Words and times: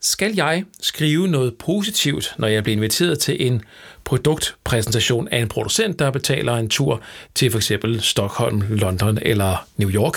Skal 0.00 0.34
jeg 0.36 0.64
skrive 0.80 1.28
noget 1.28 1.58
positivt, 1.58 2.34
når 2.38 2.48
jeg 2.48 2.62
bliver 2.62 2.76
inviteret 2.76 3.18
til 3.18 3.46
en 3.46 3.62
produktpræsentation 4.04 5.28
af 5.28 5.38
en 5.38 5.48
producent, 5.48 5.98
der 5.98 6.10
betaler 6.10 6.56
en 6.56 6.68
tur 6.68 7.00
til 7.34 7.52
f.eks. 7.52 7.72
Stockholm, 7.98 8.62
London 8.70 9.18
eller 9.22 9.66
New 9.76 9.90
York? 9.90 10.14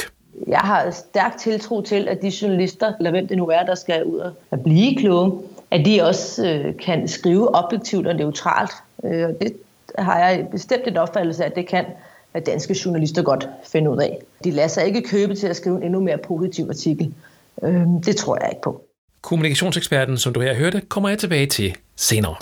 Jeg 0.47 0.59
har 0.59 0.91
stærk 0.91 1.37
tiltro 1.37 1.81
til, 1.81 2.07
at 2.07 2.21
de 2.21 2.31
journalister, 2.41 2.93
eller 2.97 3.11
hvem 3.11 3.27
det 3.27 3.37
nu 3.37 3.47
er, 3.47 3.63
der 3.65 3.75
skal 3.75 4.05
ud 4.05 4.31
og 4.51 4.63
blive 4.63 4.97
kloge, 4.97 5.41
at 5.71 5.85
de 5.85 6.01
også 6.01 6.47
øh, 6.47 6.77
kan 6.77 7.07
skrive 7.07 7.55
objektivt 7.55 8.07
og 8.07 8.15
neutralt. 8.15 8.71
Øh, 9.03 9.11
det 9.11 9.53
har 9.97 10.19
jeg 10.19 10.47
bestemt 10.51 10.87
et 10.87 10.97
opfattelse 10.97 11.43
af, 11.43 11.49
at 11.49 11.55
det 11.55 11.67
kan 11.67 11.85
at 12.33 12.45
danske 12.45 12.77
journalister 12.85 13.21
godt 13.21 13.49
finde 13.63 13.91
ud 13.91 13.97
af. 13.97 14.19
De 14.43 14.51
lader 14.51 14.67
sig 14.67 14.85
ikke 14.85 15.01
købe 15.01 15.35
til 15.35 15.47
at 15.47 15.55
skrive 15.55 15.77
en 15.77 15.83
endnu 15.83 15.99
mere 15.99 16.17
positiv 16.17 16.65
artikel. 16.69 17.13
Øh, 17.63 17.85
det 18.05 18.15
tror 18.15 18.37
jeg 18.41 18.49
ikke 18.51 18.61
på. 18.61 18.83
Kommunikationseksperten, 19.23 20.17
som 20.17 20.33
du 20.33 20.41
her 20.41 20.53
hørte, 20.53 20.81
kommer 20.89 21.09
jeg 21.09 21.19
tilbage 21.19 21.45
til 21.45 21.75
senere. 21.95 22.35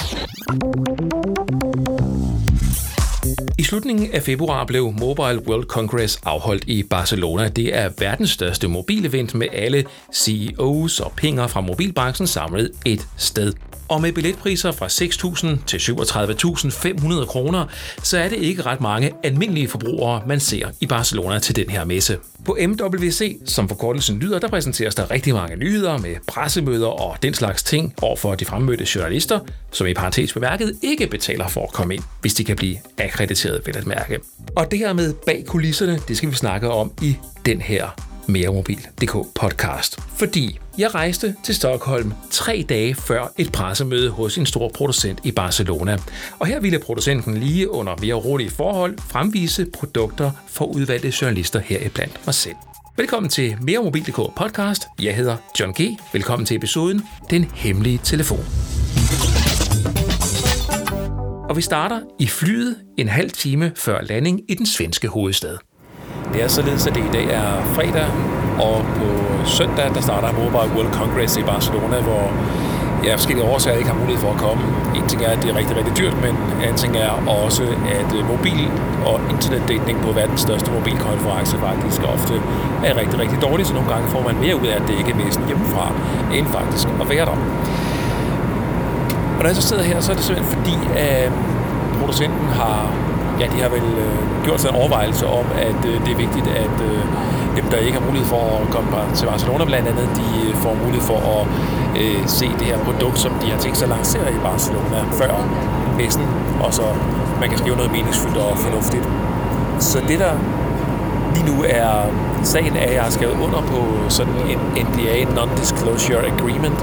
I 3.58 3.64
slutningen 3.64 4.12
af 4.12 4.24
februar 4.24 4.66
blev 4.66 4.94
Mobile 5.00 5.48
World 5.48 5.66
Congress 5.66 6.20
afholdt 6.24 6.64
i 6.68 6.84
Barcelona. 6.84 7.48
Det 7.48 7.78
er 7.78 7.90
verdens 8.00 8.30
største 8.30 8.68
mobilevent 8.68 9.36
med 9.36 9.48
alle 9.54 9.86
CEOs 10.14 11.00
og 11.00 11.12
pinger 11.18 11.48
fra 11.48 11.62
mobilbranchen 11.62 12.28
samlet 12.28 12.72
et 12.86 13.08
sted. 13.18 13.54
Og 13.92 14.02
med 14.02 14.12
billetpriser 14.12 14.72
fra 14.72 14.88
6.000 14.88 15.66
til 15.66 15.78
37.500 15.78 17.26
kroner, 17.26 17.66
så 18.04 18.18
er 18.18 18.30
det 18.30 18.38
ikke 18.38 18.62
ret 18.62 18.82
mange 18.82 19.12
almindelige 19.24 19.68
forbrugere, 19.68 20.22
man 20.28 20.40
ser 20.40 20.70
i 20.82 20.86
Barcelona 20.86 21.40
til 21.40 21.56
den 21.56 21.70
her 21.70 21.86
messe. 21.86 22.18
På 22.46 22.58
MWC, 22.68 23.38
som 23.46 23.68
forkortelsen 23.68 24.20
lyder, 24.20 24.40
der 24.40 24.48
præsenteres 24.48 24.96
der 24.96 25.12
rigtig 25.12 25.34
mange 25.34 25.56
nyheder 25.56 25.98
med 25.98 26.16
pressemøder 26.28 26.88
og 26.88 27.18
den 27.24 27.34
slags 27.34 27.64
ting 27.64 27.94
over 28.02 28.16
for 28.16 28.36
de 28.36 28.46
fremmødte 28.46 28.86
journalister, 28.96 29.40
som 29.72 29.88
i 29.88 29.94
parentes 29.94 30.34
bemærket 30.34 30.76
ikke 30.82 31.08
betaler 31.08 31.48
for 31.48 31.64
at 31.64 31.72
komme 31.72 31.94
ind, 31.94 32.04
hvis 32.22 32.34
de 32.34 32.44
kan 32.44 32.56
blive 32.56 32.78
akkrediteret 32.98 33.62
ved 33.66 33.76
at 33.76 33.88
mærke. 33.88 34.20
Og 34.56 34.72
det 34.72 34.80
her 34.80 34.94
med 34.94 35.14
bag 35.26 35.44
kulisserne, 35.48 36.00
det 36.08 36.18
skal 36.18 36.30
vi 36.30 36.36
snakke 36.36 36.70
om 36.70 36.92
i 37.02 37.16
den 37.46 37.62
her 37.62 38.11
meremobil.dk 38.32 39.16
podcast. 39.36 40.00
Fordi 40.18 40.60
jeg 40.78 40.96
rejste 40.96 41.36
til 41.44 41.56
Stockholm 41.56 42.14
tre 42.32 42.66
dage 42.70 42.96
før 42.96 43.34
et 43.38 43.52
pressemøde 43.52 44.10
hos 44.10 44.38
en 44.38 44.46
stor 44.46 44.70
producent 44.70 45.20
i 45.24 45.32
Barcelona. 45.32 45.98
Og 46.40 46.48
her 46.48 46.60
ville 46.60 46.80
producenten 46.80 47.38
lige 47.38 47.70
under 47.70 47.96
mere 48.02 48.14
rolige 48.14 48.50
forhold 48.50 48.98
fremvise 49.00 49.66
produkter 49.74 50.32
for 50.48 50.66
udvalgte 50.66 51.14
journalister 51.22 51.60
heriblandt 51.60 52.22
mig 52.26 52.36
selv. 52.36 52.56
Velkommen 52.98 53.30
til 53.30 53.56
meremobil.dk 53.62 54.36
podcast. 54.36 54.84
Jeg 55.02 55.16
hedder 55.16 55.38
John 55.60 55.74
G. 55.74 55.98
Velkommen 56.14 56.46
til 56.46 56.58
episoden 56.58 57.02
Den 57.30 57.44
Hemmelige 57.44 58.00
Telefon. 58.04 58.46
Og 61.50 61.58
vi 61.58 61.62
starter 61.62 62.02
i 62.20 62.28
flyet 62.28 62.76
en 62.98 63.08
halv 63.08 63.32
time 63.32 63.72
før 63.76 64.02
landing 64.02 64.42
i 64.50 64.54
den 64.54 64.66
svenske 64.66 65.08
hovedstad. 65.08 65.58
Det 66.34 66.44
er 66.44 66.48
således, 66.48 66.88
at 66.88 66.96
det 66.96 67.04
i 67.10 67.12
dag 67.14 67.26
er 67.26 67.50
fredag, 67.76 68.08
og 68.60 68.86
på 68.98 69.08
søndag, 69.46 69.88
der 69.96 70.02
starter 70.02 70.32
Mobile 70.32 70.72
World 70.76 70.94
Congress 70.94 71.38
i 71.38 71.44
Barcelona, 71.44 71.98
hvor 72.02 72.24
jeg 73.04 73.12
af 73.12 73.18
forskellige 73.20 73.48
årsager 73.54 73.78
ikke 73.78 73.90
har 73.90 74.00
mulighed 74.00 74.22
for 74.26 74.32
at 74.36 74.40
komme. 74.46 74.64
En 74.96 75.08
ting 75.08 75.22
er, 75.24 75.32
at 75.36 75.40
det 75.44 75.50
er 75.52 75.58
rigtig, 75.58 75.78
rigtig 75.78 75.98
dyrt, 75.98 76.16
men 76.26 76.34
en 76.56 76.62
anden 76.62 76.78
ting 76.84 76.98
er 76.98 77.12
også, 77.44 77.64
at 78.00 78.10
øh, 78.18 78.22
mobil 78.34 78.72
og 79.06 79.16
internetdækning 79.34 80.02
på 80.06 80.12
verdens 80.12 80.42
største 80.42 80.72
mobilkonference 80.72 81.58
faktisk 81.58 82.02
ofte 82.16 82.34
er 82.86 82.94
rigtig, 83.02 83.20
rigtig 83.20 83.42
dårligt, 83.42 83.68
så 83.68 83.74
nogle 83.74 83.90
gange 83.94 84.08
får 84.10 84.22
man 84.30 84.36
mere 84.44 84.56
ud 84.62 84.68
af 84.68 84.76
at 84.76 84.84
dække 84.88 85.14
messen 85.14 85.44
hjemmefra, 85.48 85.86
end 86.34 86.48
faktisk 86.48 86.88
at 87.02 87.10
være 87.10 87.26
der. 87.26 87.38
Og 89.38 89.42
når 89.42 89.48
jeg 89.48 89.56
så 89.56 89.68
sidder 89.70 89.84
her, 89.84 90.00
så 90.02 90.12
er 90.12 90.16
det 90.16 90.26
simpelthen 90.26 90.58
fordi, 90.58 90.76
at 90.98 91.32
producenten 92.00 92.48
har 92.48 92.78
ja, 93.42 93.46
de 93.56 93.62
har 93.66 93.70
vel 93.78 93.88
øh, 94.06 94.44
gjort 94.46 94.62
sig 94.62 94.70
en 94.70 94.76
overvejelse 94.76 95.26
om, 95.28 95.46
at 95.68 95.80
øh, 95.92 95.96
det 96.06 96.12
er 96.16 96.20
vigtigt, 96.26 96.48
at 96.66 96.76
øh, 96.90 97.02
dem, 97.58 97.66
der 97.72 97.78
ikke 97.78 97.98
har 98.00 98.06
mulighed 98.08 98.28
for 98.36 98.44
at 98.62 98.70
komme 98.76 98.90
til 99.18 99.26
Barcelona 99.26 99.64
blandt 99.66 99.88
andet, 99.92 100.08
de 100.20 100.28
øh, 100.48 100.56
får 100.64 100.74
mulighed 100.84 101.06
for 101.12 101.20
at 101.36 101.44
øh, 102.02 102.22
se 102.28 102.48
det 102.60 102.66
her 102.72 102.78
produkt, 102.88 103.20
som 103.20 103.32
de 103.42 103.48
har 103.54 103.60
tænkt 103.60 103.78
sig 103.78 103.86
at 103.86 103.94
lancere 103.98 104.28
i 104.38 104.40
Barcelona 104.50 104.98
før 105.20 105.34
messen, 105.98 106.26
og 106.66 106.74
så 106.74 106.86
man 107.42 107.50
kan 107.50 107.58
skrive 107.58 107.76
noget 107.76 107.92
meningsfyldt 107.92 108.38
og 108.38 108.58
fornuftigt. 108.58 109.06
Så 109.80 109.98
det, 110.08 110.20
der 110.20 110.34
lige 111.36 111.46
nu 111.52 111.64
er 111.68 111.90
sagen, 112.44 112.76
er, 112.76 112.86
at 112.90 112.94
jeg 112.94 113.04
har 113.04 113.10
skrevet 113.10 113.38
under 113.46 113.62
på 113.62 113.80
sådan 114.10 114.38
en 114.52 114.60
NDA, 114.86 115.18
Non-Disclosure 115.38 116.24
Agreement, 116.34 116.80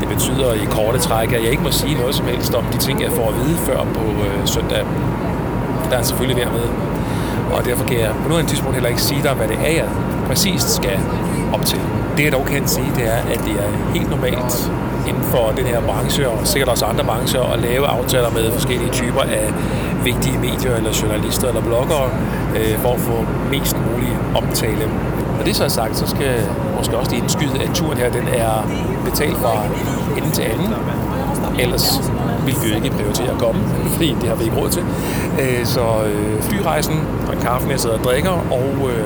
det 0.00 0.08
betyder 0.08 0.52
i 0.52 0.64
korte 0.70 0.98
træk, 0.98 1.32
at 1.32 1.42
jeg 1.42 1.50
ikke 1.50 1.62
må 1.62 1.70
sige 1.70 1.94
noget 1.94 2.14
som 2.14 2.26
helst 2.26 2.54
om 2.54 2.64
de 2.64 2.78
ting, 2.78 3.02
jeg 3.02 3.12
får 3.12 3.28
at 3.28 3.34
vide 3.34 3.56
før 3.56 3.78
på 3.94 4.04
øh, 4.26 4.46
søndag 4.46 4.84
der 5.90 5.96
er 5.98 6.02
selvfølgelig 6.02 6.44
ved 6.44 6.52
med. 6.52 6.68
Og 7.54 7.64
derfor 7.64 7.84
kan 7.86 8.00
jeg 8.00 8.10
på 8.22 8.28
nuværende 8.28 8.50
tidspunkt 8.50 8.74
heller 8.74 8.88
ikke 8.88 9.02
sige 9.02 9.22
dig, 9.22 9.32
hvad 9.32 9.48
det 9.48 9.58
er, 9.64 9.72
jeg 9.72 9.88
præcist 10.26 10.74
skal 10.74 10.98
op 11.52 11.64
til. 11.64 11.80
Det 12.16 12.24
jeg 12.24 12.32
dog 12.32 12.46
kan 12.46 12.68
sige, 12.68 12.90
det 12.96 13.06
er, 13.06 13.20
at 13.34 13.40
det 13.46 13.52
er 13.64 13.92
helt 13.94 14.10
normalt 14.10 14.70
inden 15.08 15.22
for 15.22 15.52
den 15.56 15.66
her 15.66 15.80
branche, 15.80 16.28
og 16.28 16.46
sikkert 16.46 16.68
også 16.68 16.84
andre 16.84 17.04
brancher, 17.04 17.52
at 17.52 17.58
lave 17.60 17.86
aftaler 17.86 18.30
med 18.30 18.52
forskellige 18.52 18.90
typer 18.90 19.20
af 19.20 19.52
vigtige 20.04 20.38
medier, 20.38 20.76
eller 20.76 20.90
journalister, 21.02 21.48
eller 21.48 21.62
bloggere, 21.62 22.10
øh, 22.56 22.78
for 22.78 22.92
at 22.92 23.00
få 23.00 23.26
mest 23.50 23.76
mulig 23.90 24.12
omtale. 24.34 24.90
Når 25.36 25.44
det 25.44 25.56
så 25.56 25.64
er 25.64 25.68
sagt, 25.68 25.96
så 25.96 26.06
skal 26.06 26.34
måske 26.76 26.96
også 26.96 27.10
lige 27.10 27.22
indskyde, 27.22 27.62
at 27.62 27.70
turen 27.74 27.98
her, 27.98 28.10
den 28.10 28.28
er 28.28 28.68
betalt 29.04 29.36
fra 29.36 29.54
ende 30.16 30.30
til 30.30 30.42
anden. 30.42 30.74
Ellers 31.58 32.00
vil 32.46 32.56
vi 32.62 32.68
jo 32.68 32.74
ikke 32.74 32.90
prioritere 32.90 33.30
at 33.30 33.38
komme, 33.38 33.60
fordi 33.88 34.16
det 34.20 34.28
har 34.28 34.36
vi 34.36 34.44
ikke 34.44 34.56
råd 34.56 34.70
til. 34.70 34.84
Øh, 35.40 35.66
så 35.66 35.84
øh, 36.06 36.42
flyrejsen, 36.42 37.00
og 37.28 37.34
kaffen, 37.42 37.70
jeg 37.70 37.80
sidder 37.80 37.98
og 37.98 38.04
drikker, 38.04 38.30
og 38.30 38.90
øh, 38.90 39.04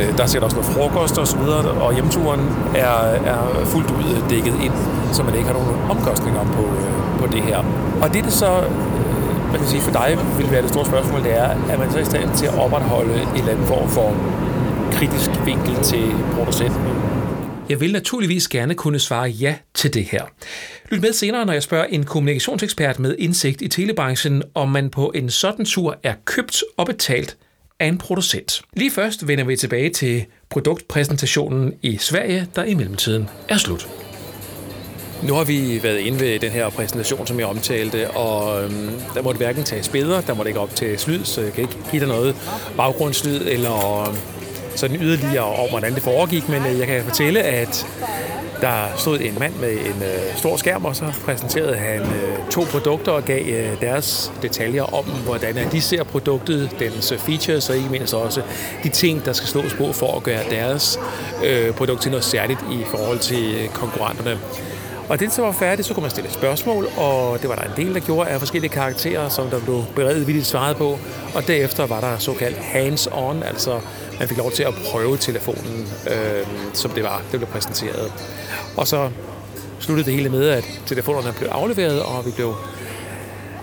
øh 0.00 0.18
der 0.18 0.26
sætter 0.26 0.46
også 0.48 0.56
noget 0.56 0.72
frokost 0.72 1.18
og 1.18 1.26
så 1.26 1.36
videre, 1.38 1.70
og 1.70 1.94
hjemturen 1.94 2.40
er, 2.74 2.96
er 3.32 3.64
fuldt 3.64 3.90
ud 3.90 4.22
dækket 4.30 4.54
ind, 4.64 4.72
så 5.12 5.22
man 5.22 5.34
ikke 5.34 5.46
har 5.46 5.54
nogen 5.54 5.90
omkostninger 5.90 6.44
på, 6.44 6.64
på 7.20 7.26
det 7.32 7.42
her. 7.42 7.58
Og 8.02 8.14
det, 8.14 8.24
det 8.24 8.32
så 8.32 8.50
man 9.50 9.58
kan 9.60 9.66
sige 9.66 9.80
for 9.80 9.90
dig 9.90 10.18
vil 10.38 10.50
være 10.50 10.62
det 10.62 10.70
store 10.70 10.86
spørgsmål, 10.86 11.22
det 11.22 11.38
er, 11.38 11.48
at 11.70 11.78
man 11.78 11.92
så 11.92 11.98
i 11.98 12.04
stand 12.04 12.36
til 12.36 12.46
at 12.46 12.54
opretholde 12.58 13.14
en 13.22 13.38
eller 13.38 13.52
anden 13.52 13.66
form 13.66 13.88
for 13.88 14.16
kritisk 14.92 15.30
vinkel 15.46 15.76
til 15.82 16.14
producenten, 16.34 16.82
jeg 17.68 17.80
vil 17.80 17.92
naturligvis 17.92 18.48
gerne 18.48 18.74
kunne 18.74 18.98
svare 18.98 19.28
ja 19.28 19.54
til 19.74 19.94
det 19.94 20.04
her. 20.04 20.22
Lyt 20.90 21.02
med 21.02 21.12
senere, 21.12 21.46
når 21.46 21.52
jeg 21.52 21.62
spørger 21.62 21.84
en 21.84 22.04
kommunikationsekspert 22.04 22.98
med 22.98 23.16
indsigt 23.18 23.62
i 23.62 23.68
telebranchen, 23.68 24.42
om 24.54 24.68
man 24.68 24.90
på 24.90 25.12
en 25.14 25.30
sådan 25.30 25.64
tur 25.64 25.98
er 26.02 26.14
købt 26.24 26.64
og 26.76 26.86
betalt 26.86 27.36
af 27.80 27.86
en 27.86 27.98
producent. 27.98 28.62
Lige 28.76 28.90
først 28.90 29.28
vender 29.28 29.44
vi 29.44 29.56
tilbage 29.56 29.90
til 29.90 30.24
produktpræsentationen 30.50 31.72
i 31.82 31.96
Sverige, 31.96 32.48
der 32.56 32.64
i 32.64 32.74
mellemtiden 32.74 33.28
er 33.48 33.56
slut. 33.56 33.88
Nu 35.22 35.34
har 35.34 35.44
vi 35.44 35.80
været 35.82 35.98
inde 35.98 36.20
ved 36.20 36.38
den 36.38 36.50
her 36.50 36.70
præsentation, 36.70 37.26
som 37.26 37.38
jeg 37.38 37.46
omtalte, 37.46 38.10
og 38.10 38.64
øhm, 38.64 38.90
der 39.14 39.22
måtte 39.22 39.38
hverken 39.38 39.64
tages 39.64 39.88
billeder, 39.88 40.20
der 40.20 40.34
måtte 40.34 40.50
ikke 40.50 40.60
op 40.60 40.74
til 40.74 41.00
lyd, 41.06 41.24
så 41.24 41.40
jeg 41.40 41.52
kan 41.52 41.62
ikke 41.62 41.76
give 41.90 42.00
dig 42.00 42.08
noget 42.08 42.36
baggrundslyd 42.76 43.40
eller 43.46 44.00
øhm, 44.08 44.16
sådan 44.76 44.96
yderligere 45.00 45.44
om, 45.44 45.68
hvordan 45.70 45.94
det 45.94 46.02
foregik, 46.02 46.48
men 46.48 46.66
øh, 46.66 46.78
jeg 46.78 46.86
kan 46.86 47.04
fortælle, 47.04 47.42
at 47.42 47.86
der 48.60 48.84
stod 48.96 49.20
en 49.20 49.36
mand 49.38 49.54
med 49.54 49.70
en 49.72 50.02
øh, 50.02 50.36
stor 50.36 50.56
skærm, 50.56 50.84
og 50.84 50.96
så 50.96 51.04
præsenterede 51.24 51.76
han 51.76 52.00
øh, 52.00 52.50
to 52.50 52.64
produkter 52.70 53.12
og 53.12 53.24
gav 53.24 53.46
øh, 53.46 53.80
deres 53.80 54.32
detaljer 54.42 54.94
om, 54.94 55.04
hvordan 55.04 55.56
de 55.72 55.80
ser 55.80 56.04
produktet, 56.04 56.70
dens 56.78 57.12
øh, 57.12 57.18
features, 57.18 57.70
og 57.70 57.76
ikke 57.76 57.88
mindst 57.88 58.14
også 58.14 58.42
de 58.82 58.88
ting, 58.88 59.24
der 59.24 59.32
skal 59.32 59.48
slås 59.48 59.74
på 59.74 59.92
for 59.92 60.16
at 60.16 60.22
gøre 60.22 60.42
deres 60.50 60.98
øh, 61.44 61.72
produkt 61.72 62.02
til 62.02 62.10
noget 62.10 62.24
særligt 62.24 62.60
i 62.72 62.84
forhold 62.90 63.18
til 63.18 63.54
øh, 63.54 63.68
konkurrenterne. 63.68 64.38
Og 65.08 65.20
det 65.20 65.32
så 65.32 65.42
var 65.42 65.52
færdigt, 65.52 65.88
så 65.88 65.94
kunne 65.94 66.02
man 66.02 66.10
stille 66.10 66.30
spørgsmål, 66.30 66.86
og 66.96 67.40
det 67.42 67.48
var 67.48 67.54
der 67.54 67.62
en 67.62 67.86
del, 67.86 67.94
der 67.94 68.00
gjorde 68.00 68.30
af 68.30 68.38
forskellige 68.38 68.70
karakterer, 68.70 69.28
som 69.28 69.46
der 69.46 69.60
blev 69.60 69.84
beredvilligt 69.96 70.46
svaret 70.46 70.76
på. 70.76 70.98
Og 71.34 71.46
derefter 71.46 71.86
var 71.86 72.00
der 72.00 72.18
såkaldt 72.18 72.56
hands-on, 72.56 73.46
altså 73.46 73.80
man 74.18 74.28
fik 74.28 74.38
lov 74.38 74.52
til 74.52 74.62
at 74.62 74.74
prøve 74.74 75.16
telefonen, 75.16 75.88
øh, 76.10 76.46
som 76.72 76.90
det 76.90 77.02
var, 77.02 77.22
det 77.32 77.40
blev 77.40 77.48
præsenteret. 77.48 78.12
Og 78.76 78.88
så 78.88 79.10
sluttede 79.80 80.06
det 80.06 80.14
hele 80.14 80.28
med, 80.28 80.48
at 80.48 80.64
telefonerne 80.86 81.34
blev 81.38 81.48
afleveret, 81.52 82.02
og 82.02 82.26
vi 82.26 82.30
blev 82.30 82.54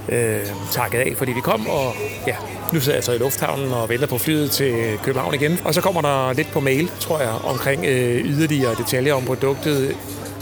øh, 0.10 0.42
takket 0.72 1.00
af, 1.00 1.14
fordi 1.18 1.32
vi 1.32 1.42
kom, 1.42 1.68
og 1.68 1.94
ja, 2.28 2.36
nu 2.74 2.80
sidder 2.80 2.98
jeg 2.98 3.04
så 3.04 3.12
i 3.12 3.18
lufthavnen 3.18 3.72
og 3.72 3.90
venter 3.90 4.08
på 4.08 4.18
flyet 4.18 4.52
til 4.52 4.98
København 5.04 5.34
igen. 5.34 5.60
Og 5.66 5.74
så 5.74 5.82
kommer 5.82 6.02
der 6.02 6.34
lidt 6.34 6.52
på 6.52 6.60
mail, 6.60 6.92
tror 7.00 7.20
jeg, 7.20 7.30
omkring 7.30 7.86
øh, 7.86 8.26
yderligere 8.26 8.76
detaljer 8.76 9.14
om 9.14 9.24
produktet, 9.26 9.96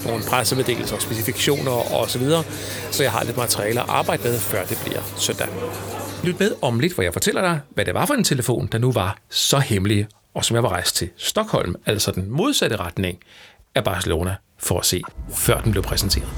nogle 0.06 0.24
pressemeddelelser 0.24 0.96
og 0.96 1.02
specifikationer 1.02 1.94
og 1.94 2.10
så 2.10 2.20
videre. 2.20 2.44
Så 2.92 3.04
jeg 3.04 3.12
har 3.12 3.24
lidt 3.24 3.38
materiale 3.38 3.80
at 3.80 3.86
arbejde 3.90 4.24
med, 4.24 4.40
før 4.40 4.64
det 4.64 4.78
bliver 4.86 5.02
søndag. 5.18 5.48
Lyt 6.24 6.40
med 6.40 6.52
om 6.62 6.80
lidt, 6.80 6.94
hvor 6.94 7.04
jeg 7.04 7.14
fortæller 7.14 7.42
dig, 7.42 7.60
hvad 7.70 7.86
det 7.86 7.94
var 7.94 8.06
for 8.06 8.14
en 8.14 8.24
telefon, 8.24 8.70
der 8.72 8.78
nu 8.78 8.92
var 8.92 9.18
så 9.30 9.60
hemmelig, 9.60 10.08
og 10.34 10.46
som 10.46 10.56
jeg 10.56 10.64
var 10.64 10.70
rejst 10.70 10.96
til 10.96 11.10
Stockholm, 11.18 11.76
altså 11.86 12.12
den 12.12 12.32
modsatte 12.32 12.76
retning 12.76 13.20
af 13.76 13.84
Barcelona, 13.84 14.36
for 14.60 14.80
at 14.80 14.86
se, 14.86 15.02
før 15.36 15.62
den 15.62 15.72
blev 15.72 15.84
præsenteret. 15.84 16.30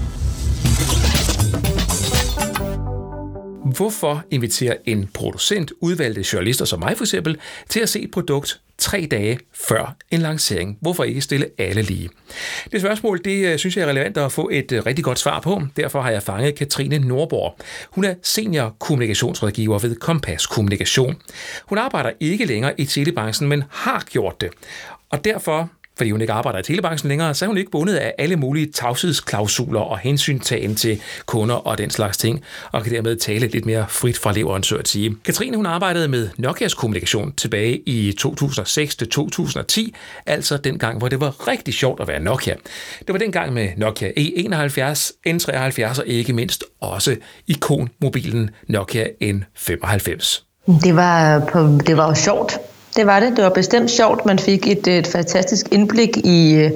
Hvorfor 3.65 4.23
inviterer 4.31 4.75
en 4.85 5.09
producent, 5.13 5.71
udvalgte 5.81 6.25
journalister 6.33 6.65
som 6.65 6.79
mig 6.79 6.97
for 6.97 7.03
eksempel, 7.03 7.37
til 7.69 7.79
at 7.79 7.89
se 7.89 8.01
et 8.01 8.11
produkt 8.11 8.61
tre 8.77 9.07
dage 9.11 9.39
før 9.53 9.95
en 10.11 10.21
lancering? 10.21 10.77
Hvorfor 10.81 11.03
ikke 11.03 11.21
stille 11.21 11.45
alle 11.57 11.81
lige? 11.81 12.09
Det 12.71 12.81
spørgsmål, 12.81 13.21
det 13.25 13.45
øh, 13.45 13.57
synes 13.57 13.77
jeg 13.77 13.83
er 13.83 13.89
relevant 13.89 14.17
at 14.17 14.31
få 14.31 14.49
et 14.51 14.71
øh, 14.71 14.85
rigtig 14.85 15.05
godt 15.05 15.19
svar 15.19 15.39
på. 15.39 15.61
Derfor 15.77 16.01
har 16.01 16.11
jeg 16.11 16.23
fanget 16.23 16.55
Katrine 16.55 16.99
Nordborg. 16.99 17.57
Hun 17.91 18.03
er 18.03 18.15
senior 18.23 18.75
kommunikationsrådgiver 18.79 19.79
ved 19.79 19.95
Kompas 19.95 20.47
Kommunikation. 20.47 21.15
Hun 21.65 21.77
arbejder 21.77 22.11
ikke 22.19 22.45
længere 22.45 22.79
i 22.79 22.85
telebranchen, 22.85 23.49
men 23.49 23.63
har 23.69 24.03
gjort 24.09 24.41
det. 24.41 24.49
Og 25.09 25.25
derfor 25.25 25.69
fordi 25.97 26.11
hun 26.11 26.21
ikke 26.21 26.33
arbejder 26.33 26.59
i 26.59 26.63
telebranchen 26.63 27.09
længere, 27.09 27.33
så 27.33 27.45
er 27.45 27.47
hun 27.47 27.57
ikke 27.57 27.71
bundet 27.71 27.95
af 27.95 28.13
alle 28.17 28.35
mulige 28.35 28.71
tavshedsklausuler 28.71 29.79
og 29.79 29.97
hensyntagen 29.97 30.75
til 30.75 31.01
kunder 31.25 31.55
og 31.55 31.77
den 31.77 31.89
slags 31.89 32.17
ting, 32.17 32.41
og 32.71 32.83
kan 32.83 32.93
dermed 32.93 33.15
tale 33.15 33.47
lidt 33.47 33.65
mere 33.65 33.85
frit 33.89 34.17
fra 34.17 34.31
leveren, 34.31 34.63
så 34.63 34.75
at 34.75 34.87
sige. 34.87 35.15
Katrine 35.25 35.57
hun 35.57 35.65
arbejdede 35.65 36.07
med 36.07 36.29
Nokias 36.37 36.73
kommunikation 36.73 37.33
tilbage 37.33 37.77
i 37.85 38.13
2006-2010, 38.21 39.91
altså 40.25 40.57
den 40.57 40.79
gang, 40.79 40.97
hvor 40.97 41.07
det 41.07 41.19
var 41.19 41.47
rigtig 41.47 41.73
sjovt 41.73 42.01
at 42.01 42.07
være 42.07 42.19
Nokia. 42.19 42.55
Det 42.99 43.13
var 43.13 43.17
den 43.17 43.31
gang 43.31 43.53
med 43.53 43.69
Nokia 43.77 44.09
E71, 44.19 45.11
N73 45.27 45.99
og 45.99 46.07
ikke 46.07 46.33
mindst 46.33 46.63
også 46.81 47.15
ikonmobilen 47.47 48.49
Nokia 48.67 49.05
N95. 49.23 50.43
Det 50.83 50.95
var, 50.95 51.39
på, 51.39 51.79
det 51.87 51.97
var 51.97 52.07
jo 52.07 52.15
sjovt 52.15 52.59
det 52.95 53.07
var 53.07 53.19
det. 53.19 53.35
Det 53.35 53.43
var 53.43 53.49
bestemt 53.49 53.91
sjovt. 53.91 54.25
Man 54.25 54.39
fik 54.39 54.67
et, 54.67 54.87
et 54.87 55.07
fantastisk 55.07 55.67
indblik 55.71 56.17
i, 56.17 56.53
øh, 56.53 56.71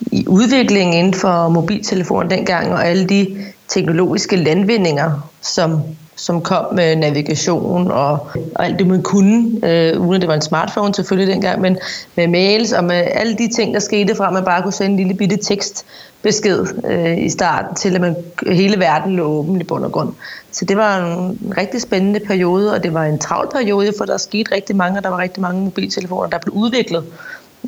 i 0.00 0.24
udviklingen 0.28 0.94
inden 0.94 1.14
for 1.14 1.48
mobiltelefonen 1.48 2.30
dengang, 2.30 2.72
og 2.72 2.86
alle 2.86 3.06
de 3.06 3.44
teknologiske 3.68 4.36
landvindinger, 4.36 5.30
som, 5.42 5.82
som 6.16 6.42
kom 6.42 6.74
med 6.74 6.96
navigation 6.96 7.90
og, 7.90 8.12
og 8.54 8.64
alt 8.64 8.78
det, 8.78 8.86
man 8.86 9.02
kunne, 9.02 9.66
øh, 9.68 10.00
uden 10.00 10.14
at 10.14 10.20
det 10.20 10.28
var 10.28 10.34
en 10.34 10.42
smartphone 10.42 10.94
selvfølgelig 10.94 11.34
dengang, 11.34 11.60
men 11.60 11.78
med 12.14 12.28
mails 12.28 12.72
og 12.72 12.84
med 12.84 13.08
alle 13.14 13.36
de 13.36 13.48
ting, 13.48 13.74
der 13.74 13.80
skete 13.80 14.14
fra, 14.14 14.26
at 14.26 14.32
man 14.32 14.44
bare 14.44 14.62
kunne 14.62 14.72
sende 14.72 14.90
en 14.90 14.96
lille 14.96 15.14
bitte 15.14 15.36
tekstbesked 15.36 16.66
øh, 16.84 17.18
i 17.18 17.28
starten 17.28 17.76
til, 17.76 17.94
at 17.94 18.00
man, 18.00 18.16
hele 18.46 18.78
verden 18.78 19.16
lå 19.16 19.24
åben 19.24 19.60
i 19.60 19.64
bund 19.64 19.84
og 19.84 19.92
grund. 19.92 20.12
Så 20.50 20.64
det 20.64 20.76
var 20.76 20.98
en 20.98 21.54
rigtig 21.56 21.80
spændende 21.80 22.20
periode, 22.20 22.74
og 22.74 22.84
det 22.84 22.94
var 22.94 23.04
en 23.04 23.18
travl 23.18 23.48
periode, 23.52 23.92
for 23.98 24.04
der 24.04 24.16
skete 24.16 24.54
rigtig 24.54 24.76
mange, 24.76 24.98
og 24.98 25.04
der 25.04 25.10
var 25.10 25.18
rigtig 25.18 25.42
mange 25.42 25.64
mobiltelefoner, 25.64 26.28
der 26.28 26.38
blev 26.38 26.54
udviklet. 26.54 27.04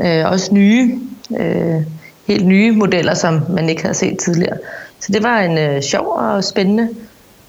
Øh, 0.03 0.31
også 0.31 0.55
nye, 0.55 1.01
øh, 1.39 1.83
helt 2.27 2.47
nye 2.47 2.73
modeller, 2.73 3.15
som 3.15 3.43
man 3.49 3.69
ikke 3.69 3.83
havde 3.83 3.95
set 3.95 4.19
tidligere. 4.19 4.57
Så 5.01 5.13
det 5.13 5.23
var 5.23 5.39
en 5.39 5.59
øh, 5.59 5.83
sjov 5.83 6.07
og 6.07 6.45
spændende 6.45 6.89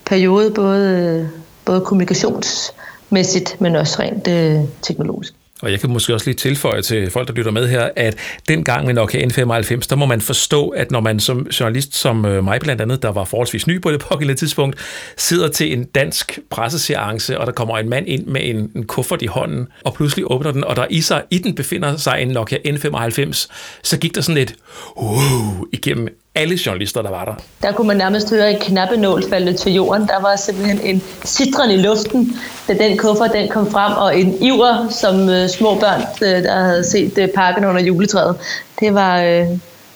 periode, 0.10 0.52
både, 0.52 1.20
øh, 1.22 1.28
både 1.66 1.82
kommunikationsmæssigt, 1.82 3.62
men 3.62 3.76
også 3.76 4.02
rent 4.02 4.28
øh, 4.28 4.70
teknologisk. 4.82 5.34
Og 5.62 5.72
jeg 5.72 5.80
kan 5.80 5.90
måske 5.90 6.14
også 6.14 6.26
lige 6.26 6.36
tilføje 6.36 6.82
til 6.82 7.12
folk, 7.12 7.28
der 7.28 7.34
lytter 7.34 7.52
med 7.52 7.68
her, 7.68 7.90
at 7.96 8.16
dengang 8.48 8.86
med 8.86 8.94
Nokia 8.94 9.26
N95, 9.26 9.88
der 9.90 9.96
må 9.96 10.06
man 10.06 10.22
forstå, 10.22 10.70
at 10.70 10.92
når 10.92 11.00
man 11.00 11.20
som 11.20 11.48
journalist, 11.60 11.96
som 11.96 12.26
øh, 12.26 12.44
mig 12.44 12.60
blandt 12.60 12.82
andet, 12.82 13.04
der 13.04 13.12
var 13.12 13.24
forholdsvis 13.24 13.68
ny 13.68 13.82
på 13.82 13.92
det 13.92 14.00
pågældende 14.00 14.40
tidspunkt, 14.40 14.76
sidder 15.18 15.48
til 15.48 15.74
en 15.74 15.84
dansk 15.84 16.40
presseseance, 16.50 17.40
og 17.40 17.46
der 17.46 17.52
kommer 17.52 17.78
en 17.78 17.90
mand 17.90 18.08
ind 18.08 18.26
med 18.26 18.42
en, 18.44 18.72
en 18.76 18.84
kuffert 18.84 19.22
i 19.22 19.26
hånden, 19.26 19.68
og 19.86 19.94
pludselig 19.94 20.32
åbner 20.32 20.52
den, 20.52 20.64
og 20.64 20.76
der 20.76 20.86
i, 20.90 21.02
sig, 21.02 21.24
i 21.30 21.38
den 21.38 21.56
befinder 21.56 21.98
sig 21.98 22.18
en 22.22 22.28
Nokia 22.28 22.58
N95, 22.58 23.48
så 23.84 23.98
gik 23.98 24.16
der 24.16 24.22
sådan 24.22 24.38
lidt 24.38 24.56
uh, 24.96 25.64
igennem 25.72 26.19
alle 26.36 26.60
journalister, 26.66 27.02
der 27.02 27.10
var 27.10 27.26
der. 27.26 27.34
Der 27.62 27.72
kunne 27.72 27.88
man 27.88 27.98
nærmest 27.98 28.30
høre 28.30 28.52
en 28.52 28.60
knappenål 28.60 29.30
falde 29.30 29.54
til 29.54 29.74
jorden. 29.74 30.08
Der 30.08 30.22
var 30.22 30.36
simpelthen 30.36 30.82
en 30.84 31.04
citron 31.26 31.72
i 31.72 31.78
luften, 31.78 32.38
da 32.68 32.74
den 32.74 32.98
kuffert 32.98 33.34
den 33.34 33.48
kom 33.48 33.72
frem, 33.72 33.94
og 33.98 34.20
en 34.20 34.44
iver, 34.44 34.88
som 34.90 35.30
øh, 35.30 35.50
små 35.50 35.76
børn, 35.80 36.02
øh, 36.22 36.44
der 36.44 36.64
havde 36.64 36.84
set 36.84 37.18
øh, 37.18 37.28
pakken 37.36 37.66
under 37.66 37.82
juletræet. 37.82 38.36
Det 38.80 38.94
var, 38.94 39.22
øh, 39.22 39.46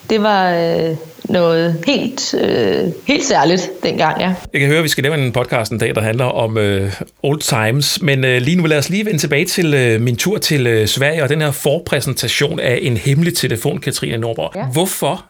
det 0.10 0.24
var 0.24 0.54
øh, 0.54 0.96
noget 1.30 1.84
helt, 1.88 2.34
øh, 2.34 2.92
helt 3.08 3.26
særligt 3.26 3.72
dengang, 3.84 4.22
ja. 4.22 4.34
Jeg 4.54 4.62
kan 4.62 4.70
høre, 4.70 4.78
at 4.78 4.84
vi 4.84 4.90
skal 4.90 5.04
lave 5.04 5.26
en 5.26 5.32
podcast 5.32 5.72
en 5.72 5.78
dag, 5.78 5.96
der 5.96 6.02
handler 6.02 6.26
om 6.26 6.58
øh, 6.58 6.92
old 7.24 7.40
times, 7.40 8.02
men 8.02 8.26
øh, 8.26 8.42
lige 8.42 8.58
nu 8.58 8.66
lad 8.66 8.78
os 8.78 8.90
lige 8.90 9.06
vende 9.06 9.20
tilbage 9.20 9.46
til 9.46 9.74
øh, 9.74 10.02
min 10.02 10.16
tur 10.16 10.38
til 10.38 10.68
øh, 10.68 10.88
Sverige 10.88 11.24
og 11.24 11.30
den 11.30 11.42
her 11.42 11.52
forpræsentation 11.52 12.60
af 12.60 12.80
en 12.82 12.98
hemmelig 12.98 13.36
telefon, 13.36 13.78
Katrine 13.78 14.18
Norborg. 14.18 14.52
Ja. 14.56 14.66
Hvorfor 14.66 15.26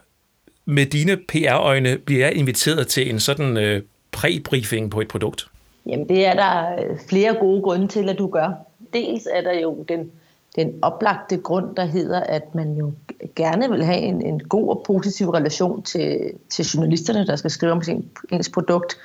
med 0.66 0.86
dine 0.86 1.18
PR-øjne 1.18 1.98
bliver 1.98 2.26
jeg 2.26 2.36
inviteret 2.36 2.88
til 2.88 3.10
en 3.10 3.20
sådan 3.20 3.58
øh, 3.58 3.82
pre-briefing 4.18 4.90
på 4.90 5.02
et 5.02 5.08
produkt? 5.08 5.48
Jamen, 5.86 6.10
det 6.10 6.26
er 6.26 6.34
der 6.34 6.84
øh, 6.84 7.00
flere 7.10 7.34
gode 7.40 7.62
grunde 7.62 7.88
til, 7.88 8.10
at 8.10 8.18
du 8.20 8.28
gør. 8.28 8.50
Dels 8.94 9.28
er 9.34 9.42
der 9.42 9.60
jo 9.60 9.86
den, 9.90 10.12
den 10.56 10.74
oplagte 10.82 11.38
grund, 11.38 11.76
der 11.76 11.86
hedder, 11.86 12.20
at 12.20 12.56
man 12.56 12.74
jo 12.74 12.92
gerne 13.36 13.70
vil 13.70 13.84
have 13.84 13.98
en, 13.98 14.26
en 14.26 14.40
god 14.40 14.70
og 14.70 14.84
positiv 14.88 15.30
relation 15.30 15.84
til, 15.84 16.32
til 16.50 16.66
journalisterne, 16.66 17.28
der 17.28 17.36
skal 17.36 17.52
skrive 17.52 17.72
om 17.72 17.84
sin, 17.84 18.10
ens 18.32 18.50
produkt. 18.50 18.98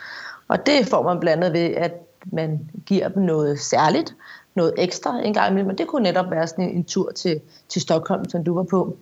Og 0.48 0.66
det 0.66 0.86
får 0.86 1.02
man 1.02 1.20
blandt 1.20 1.44
andet 1.44 1.62
ved, 1.62 1.74
at 1.76 1.92
man 2.32 2.70
giver 2.86 3.08
dem 3.08 3.22
noget 3.22 3.60
særligt, 3.60 4.14
noget 4.54 4.74
ekstra 4.78 5.20
en 5.24 5.34
gang 5.34 5.50
imellem. 5.50 5.66
Men 5.66 5.78
det 5.78 5.86
kunne 5.86 6.02
netop 6.02 6.30
være 6.30 6.46
sådan 6.46 6.64
en, 6.64 6.76
en 6.76 6.84
tur 6.84 7.12
til, 7.12 7.40
til 7.68 7.82
Stockholm, 7.82 8.28
som 8.28 8.44
du 8.44 8.54
var 8.54 8.62
på. 8.62 8.96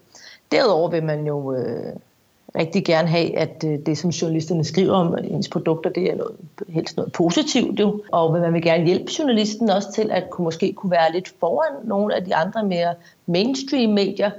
Derudover 0.53 0.91
vil 0.91 1.05
man 1.05 1.27
jo 1.27 1.55
øh, 1.55 1.93
rigtig 2.57 2.85
gerne 2.85 3.09
have, 3.09 3.39
at 3.39 3.65
øh, 3.67 3.79
det, 3.87 3.99
som 3.99 4.11
journalisterne 4.11 4.65
skriver 4.65 4.95
om 4.95 5.19
ens 5.25 5.49
produkter, 5.49 5.91
det 5.91 6.11
er 6.11 6.17
noget, 6.17 6.37
helst 6.69 6.97
noget 6.97 7.13
positivt 7.13 7.81
jo. 7.81 8.03
Og 8.13 8.33
man 8.33 8.55
vil 8.55 8.63
gerne 8.63 8.85
hjælpe 8.85 9.13
journalisten 9.19 9.71
også 9.71 9.93
til 9.93 10.11
at 10.11 10.31
kunne, 10.31 10.45
måske 10.45 10.73
kunne 10.73 10.91
være 10.91 11.13
lidt 11.13 11.35
foran 11.41 11.73
nogle 11.85 12.15
af 12.15 12.25
de 12.25 12.35
andre 12.35 12.65
mere 12.65 12.95
mainstream 13.27 13.93
medier, 13.93 14.31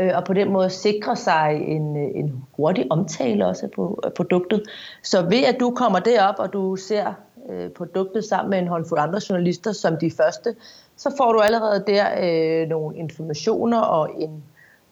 øh, 0.00 0.10
og 0.14 0.24
på 0.24 0.32
den 0.32 0.52
måde 0.52 0.70
sikre 0.70 1.16
sig 1.16 1.62
en, 1.66 1.96
øh, 1.96 2.10
en 2.14 2.44
hurtig 2.56 2.86
omtale 2.90 3.46
også 3.46 3.68
på 3.74 4.02
produktet. 4.16 4.62
Så 5.02 5.22
ved 5.22 5.44
at 5.44 5.56
du 5.60 5.70
kommer 5.70 5.98
derop, 5.98 6.34
og 6.38 6.52
du 6.52 6.76
ser 6.76 7.12
øh, 7.50 7.70
produktet 7.70 8.24
sammen 8.24 8.50
med 8.50 8.58
en 8.58 8.68
håndfuld 8.68 9.00
andre 9.00 9.20
journalister 9.30 9.72
som 9.72 9.96
de 9.96 10.10
første, 10.10 10.54
så 10.96 11.14
får 11.16 11.32
du 11.32 11.40
allerede 11.40 11.84
der 11.86 12.06
øh, 12.22 12.68
nogle 12.68 12.96
informationer 12.96 13.80
og 13.80 14.10
en 14.18 14.42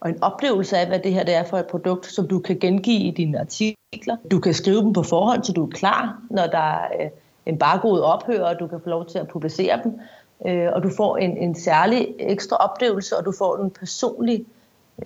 og 0.03 0.09
en 0.09 0.23
oplevelse 0.23 0.77
af, 0.77 0.87
hvad 0.87 0.99
det 0.99 1.13
her 1.13 1.23
det 1.23 1.35
er 1.35 1.43
for 1.43 1.57
et 1.57 1.67
produkt, 1.67 2.05
som 2.05 2.27
du 2.27 2.39
kan 2.39 2.59
gengive 2.59 2.99
i 2.99 3.11
dine 3.11 3.39
artikler. 3.39 4.15
Du 4.31 4.39
kan 4.39 4.53
skrive 4.53 4.81
dem 4.81 4.93
på 4.93 5.03
forhånd, 5.03 5.43
så 5.43 5.53
du 5.53 5.65
er 5.65 5.69
klar, 5.69 6.21
når 6.29 6.47
der 6.47 6.57
er 6.57 6.87
øh, 6.99 7.09
en 7.45 7.57
bargod 7.57 7.99
ophører, 7.99 8.43
og 8.43 8.59
du 8.59 8.67
kan 8.67 8.79
få 8.83 8.89
lov 8.89 9.05
til 9.05 9.17
at 9.17 9.27
publicere 9.27 9.79
dem. 9.83 9.99
Øh, 10.45 10.69
og 10.73 10.83
du 10.83 10.89
får 10.97 11.17
en, 11.17 11.37
en 11.37 11.55
særlig 11.55 12.07
ekstra 12.19 12.55
oplevelse, 12.55 13.17
og 13.17 13.25
du 13.25 13.33
får 13.37 13.57
en 13.57 13.71
personlig 13.71 14.45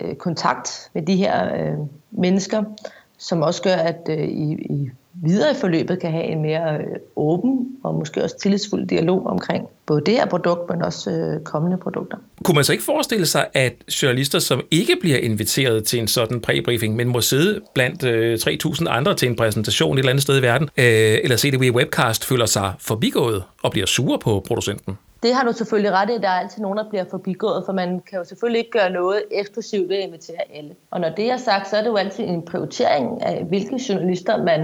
øh, 0.00 0.14
kontakt 0.14 0.90
med 0.92 1.02
de 1.02 1.16
her 1.16 1.76
mennesker, 2.10 2.64
som 3.18 3.42
også 3.42 3.62
gør, 3.62 3.74
at 3.74 4.08
i, 4.08 4.52
i 4.52 4.90
videre 5.22 5.50
i 5.50 5.54
forløbet 5.54 6.00
kan 6.00 6.10
have 6.10 6.24
en 6.24 6.42
mere 6.42 6.78
øh, 6.78 6.96
åben 7.16 7.68
og 7.84 7.94
måske 7.94 8.24
også 8.24 8.38
tillidsfuld 8.38 8.86
dialog 8.86 9.26
omkring 9.26 9.66
både 9.86 10.02
det 10.06 10.14
her 10.14 10.26
produkt, 10.26 10.70
men 10.70 10.82
også 10.82 11.10
øh, 11.10 11.40
kommende 11.44 11.76
produkter. 11.76 12.16
Kunne 12.44 12.54
man 12.54 12.64
så 12.64 12.72
ikke 12.72 12.84
forestille 12.84 13.26
sig, 13.26 13.46
at 13.54 13.72
journalister, 14.02 14.38
som 14.38 14.60
ikke 14.70 14.96
bliver 15.00 15.18
inviteret 15.18 15.84
til 15.84 15.98
en 15.98 16.08
sådan 16.08 16.40
præbriefing, 16.40 16.96
men 16.96 17.08
må 17.08 17.20
sidde 17.20 17.60
blandt 17.74 18.04
øh, 18.04 18.38
3.000 18.42 18.88
andre 18.88 19.14
til 19.14 19.28
en 19.28 19.36
præsentation 19.36 19.92
et 19.92 19.98
eller 19.98 20.10
andet 20.10 20.22
sted 20.22 20.38
i 20.38 20.42
verden, 20.42 20.68
øh, 20.76 21.18
eller 21.22 21.36
se 21.36 21.50
det 21.50 21.60
via 21.60 21.70
webcast, 21.70 22.24
føler 22.24 22.46
sig 22.46 22.72
forbigået 22.78 23.42
og 23.62 23.70
bliver 23.70 23.86
sure 23.86 24.18
på 24.18 24.44
producenten? 24.46 24.98
Det 25.22 25.34
har 25.34 25.44
du 25.44 25.52
selvfølgelig 25.52 25.92
ret 25.92 26.10
i. 26.10 26.12
Der 26.22 26.28
er 26.28 26.40
altid 26.40 26.62
nogen, 26.62 26.78
der 26.78 26.88
bliver 26.90 27.04
forbigået, 27.10 27.62
for 27.66 27.72
man 27.72 28.00
kan 28.10 28.18
jo 28.18 28.24
selvfølgelig 28.24 28.58
ikke 28.58 28.70
gøre 28.70 28.90
noget 28.90 29.22
eksklusivt 29.30 29.88
ved 29.88 29.96
at 29.96 30.06
invitere 30.06 30.40
alle. 30.54 30.70
Og 30.90 31.00
når 31.00 31.08
det 31.08 31.30
er 31.30 31.36
sagt, 31.36 31.68
så 31.68 31.76
er 31.76 31.80
det 31.80 31.88
jo 31.88 31.96
altid 31.96 32.24
en 32.24 32.42
prioritering 32.42 33.22
af, 33.22 33.44
hvilke 33.44 33.80
journalister 33.88 34.44
man 34.44 34.60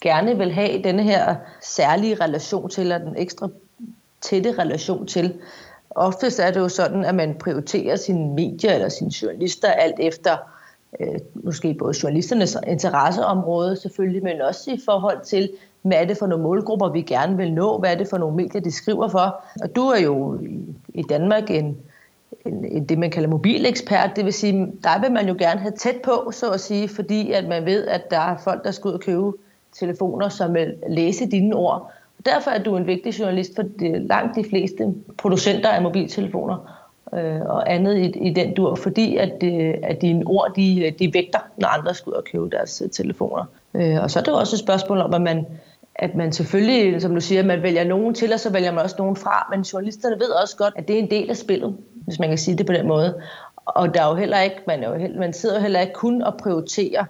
gerne 0.00 0.38
vil 0.38 0.52
have 0.52 0.82
denne 0.82 1.02
her 1.02 1.36
særlige 1.62 2.14
relation 2.14 2.70
til, 2.70 2.80
eller 2.80 2.98
den 2.98 3.14
ekstra 3.16 3.48
tætte 4.20 4.52
relation 4.58 5.06
til. 5.06 5.34
Oftest 5.90 6.40
er 6.40 6.50
det 6.50 6.60
jo 6.60 6.68
sådan, 6.68 7.04
at 7.04 7.14
man 7.14 7.34
prioriterer 7.34 7.96
sine 7.96 8.34
medier 8.34 8.74
eller 8.74 8.88
sine 8.88 9.10
journalister 9.22 9.68
alt 9.68 9.96
efter 9.98 10.36
øh, 11.00 11.18
måske 11.34 11.74
både 11.74 11.94
journalisternes 12.02 12.56
interesseområde 12.66 13.76
selvfølgelig, 13.76 14.22
men 14.22 14.40
også 14.40 14.70
i 14.70 14.80
forhold 14.84 15.24
til, 15.24 15.50
hvad 15.82 15.98
er 15.98 16.04
det 16.04 16.18
for 16.18 16.26
nogle 16.26 16.44
målgrupper, 16.44 16.88
vi 16.88 17.02
gerne 17.02 17.36
vil 17.36 17.52
nå, 17.52 17.78
hvad 17.78 17.92
er 17.92 17.98
det 17.98 18.08
for 18.08 18.18
nogle 18.18 18.36
medier, 18.36 18.60
de 18.60 18.72
skriver 18.72 19.08
for. 19.08 19.44
Og 19.62 19.76
du 19.76 19.82
er 19.82 20.00
jo 20.00 20.40
i, 20.40 20.58
i 20.94 21.02
Danmark 21.02 21.50
en, 21.50 21.76
en, 22.46 22.64
en, 22.64 22.84
det, 22.84 22.98
man 22.98 23.10
kalder 23.10 23.28
mobilekspert, 23.28 24.10
det 24.16 24.24
vil 24.24 24.32
sige, 24.32 24.72
der 24.84 25.00
vil 25.00 25.12
man 25.12 25.28
jo 25.28 25.36
gerne 25.38 25.60
have 25.60 25.72
tæt 25.72 25.96
på, 26.04 26.30
så 26.32 26.50
at 26.50 26.60
sige, 26.60 26.88
fordi 26.88 27.32
at 27.32 27.48
man 27.48 27.66
ved, 27.66 27.86
at 27.86 28.10
der 28.10 28.20
er 28.20 28.36
folk, 28.36 28.64
der 28.64 28.70
skal 28.70 28.88
ud 28.88 28.92
og 28.92 29.00
købe 29.00 29.32
telefoner, 29.72 30.28
som 30.28 30.54
vil 30.54 30.74
læse 30.88 31.30
dine 31.30 31.56
ord. 31.56 31.90
Og 32.18 32.26
derfor 32.26 32.50
er 32.50 32.62
du 32.62 32.76
en 32.76 32.86
vigtig 32.86 33.18
journalist 33.18 33.54
for 33.54 33.62
de, 33.62 34.06
langt 34.06 34.36
de 34.36 34.44
fleste 34.50 34.94
producenter 35.18 35.68
af 35.68 35.82
mobiltelefoner. 35.82 36.76
øh, 37.14 37.40
og 37.40 37.72
andet 37.72 37.98
i, 37.98 38.28
i 38.28 38.34
den 38.34 38.54
dur, 38.54 38.74
fordi 38.74 39.16
at, 39.16 39.42
øh, 39.42 39.74
at 39.82 40.02
dine 40.02 40.26
ord, 40.26 40.52
de, 40.56 40.94
de 40.98 41.14
vægter, 41.14 41.38
når 41.56 41.68
andre 41.68 41.94
skal 41.94 42.10
ud 42.10 42.14
og 42.14 42.24
købe 42.24 42.50
deres 42.50 42.82
øh, 42.84 42.90
telefoner. 42.90 43.44
Øh, 43.74 44.02
og 44.02 44.10
så 44.10 44.18
er 44.18 44.22
det 44.22 44.32
jo 44.32 44.36
også 44.36 44.56
et 44.56 44.60
spørgsmål 44.60 44.98
om, 44.98 45.14
at 45.14 45.22
man, 45.22 45.46
at 45.94 46.14
man 46.14 46.32
selvfølgelig, 46.32 47.02
som 47.02 47.14
du 47.14 47.20
siger, 47.20 47.42
man 47.42 47.62
vælger 47.62 47.84
nogen 47.84 48.14
til, 48.14 48.32
og 48.32 48.40
så 48.40 48.52
vælger 48.52 48.72
man 48.72 48.84
også 48.84 48.96
nogen 48.98 49.16
fra, 49.16 49.48
men 49.50 49.60
journalisterne 49.62 50.16
ved 50.20 50.28
også 50.42 50.56
godt, 50.56 50.74
at 50.76 50.88
det 50.88 50.94
er 50.94 51.00
en 51.02 51.10
del 51.10 51.30
af 51.30 51.36
spillet, 51.36 51.76
hvis 51.94 52.18
man 52.18 52.28
kan 52.28 52.38
sige 52.38 52.58
det 52.58 52.66
på 52.66 52.72
den 52.72 52.88
måde. 52.88 53.20
Og 53.66 53.94
der 53.94 54.02
er 54.02 54.08
jo 54.08 54.14
heller 54.14 54.40
ikke, 54.40 54.56
man, 54.66 54.82
er 54.82 54.88
jo, 54.88 55.08
man 55.18 55.32
sidder 55.32 55.54
jo 55.54 55.60
heller 55.60 55.80
ikke 55.80 55.92
kun 55.92 56.22
og 56.22 56.36
prioriterer 56.36 57.04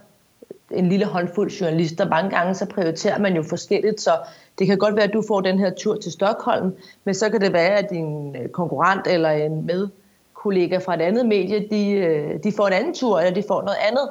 en 0.71 0.89
lille 0.89 1.07
håndfuld 1.07 1.51
journalister. 1.51 2.09
Mange 2.09 2.31
gange 2.31 2.55
så 2.55 2.67
prioriterer 2.67 3.19
man 3.19 3.37
jo 3.37 3.43
forskelligt, 3.43 4.01
så 4.01 4.11
det 4.59 4.67
kan 4.67 4.79
godt 4.79 4.97
være, 4.97 5.05
at 5.05 5.13
du 5.13 5.23
får 5.29 5.41
den 5.41 5.59
her 5.59 5.71
tur 5.71 5.97
til 5.97 6.13
Stockholm, 6.13 6.73
men 7.05 7.15
så 7.15 7.31
kan 7.31 7.41
det 7.41 7.53
være, 7.53 7.79
at 7.79 7.91
din 7.91 8.37
øh, 8.37 8.49
konkurrent 8.49 9.07
eller 9.07 9.31
en 9.31 9.67
medkollega 9.67 10.79
fra 10.79 10.95
et 10.95 11.01
andet 11.01 11.27
medie, 11.27 11.67
de, 11.71 11.91
øh, 11.91 12.43
de 12.45 12.53
får 12.53 12.67
en 12.67 12.73
anden 12.73 12.95
tur, 12.95 13.19
eller 13.19 13.35
de 13.35 13.45
får 13.49 13.63
noget 13.63 13.79
andet 13.89 14.11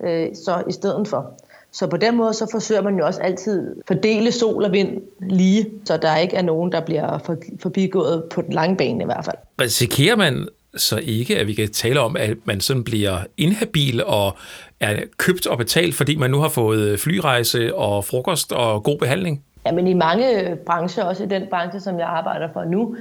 øh, 0.00 0.36
så 0.36 0.62
i 0.68 0.72
stedet 0.72 1.08
for. 1.08 1.32
Så 1.72 1.86
på 1.86 1.96
den 1.96 2.16
måde 2.16 2.34
så 2.34 2.48
forsøger 2.52 2.82
man 2.82 2.98
jo 2.98 3.06
også 3.06 3.20
altid 3.20 3.76
fordele 3.88 4.32
sol 4.32 4.64
og 4.64 4.72
vind 4.72 5.02
lige, 5.20 5.70
så 5.84 5.96
der 5.96 6.16
ikke 6.16 6.36
er 6.36 6.42
nogen, 6.42 6.72
der 6.72 6.80
bliver 6.80 7.18
forbigået 7.60 8.24
på 8.30 8.42
den 8.42 8.52
lange 8.52 8.76
bane 8.76 9.02
i 9.02 9.06
hvert 9.06 9.24
fald. 9.24 9.36
Risikerer 9.60 10.16
man 10.16 10.48
så 10.76 10.98
ikke, 11.02 11.38
at 11.38 11.46
vi 11.46 11.54
kan 11.54 11.68
tale 11.68 12.00
om, 12.00 12.16
at 12.16 12.36
man 12.44 12.60
sådan 12.60 12.84
bliver 12.84 13.18
inhabil 13.36 14.04
og 14.04 14.36
er 14.80 14.96
købt 15.16 15.46
og 15.46 15.58
betalt, 15.58 15.94
fordi 15.94 16.16
man 16.16 16.30
nu 16.30 16.38
har 16.38 16.48
fået 16.48 17.00
flyrejse 17.00 17.74
og 17.74 18.04
frokost 18.04 18.52
og 18.52 18.82
god 18.82 18.98
behandling? 18.98 19.44
Ja, 19.66 19.72
men 19.72 19.86
i 19.86 19.94
mange 19.94 20.56
brancher, 20.66 21.04
også 21.04 21.24
i 21.24 21.26
den 21.26 21.42
branche, 21.50 21.80
som 21.80 21.98
jeg 21.98 22.06
arbejder 22.06 22.48
for 22.52 22.64
nu, 22.64 22.96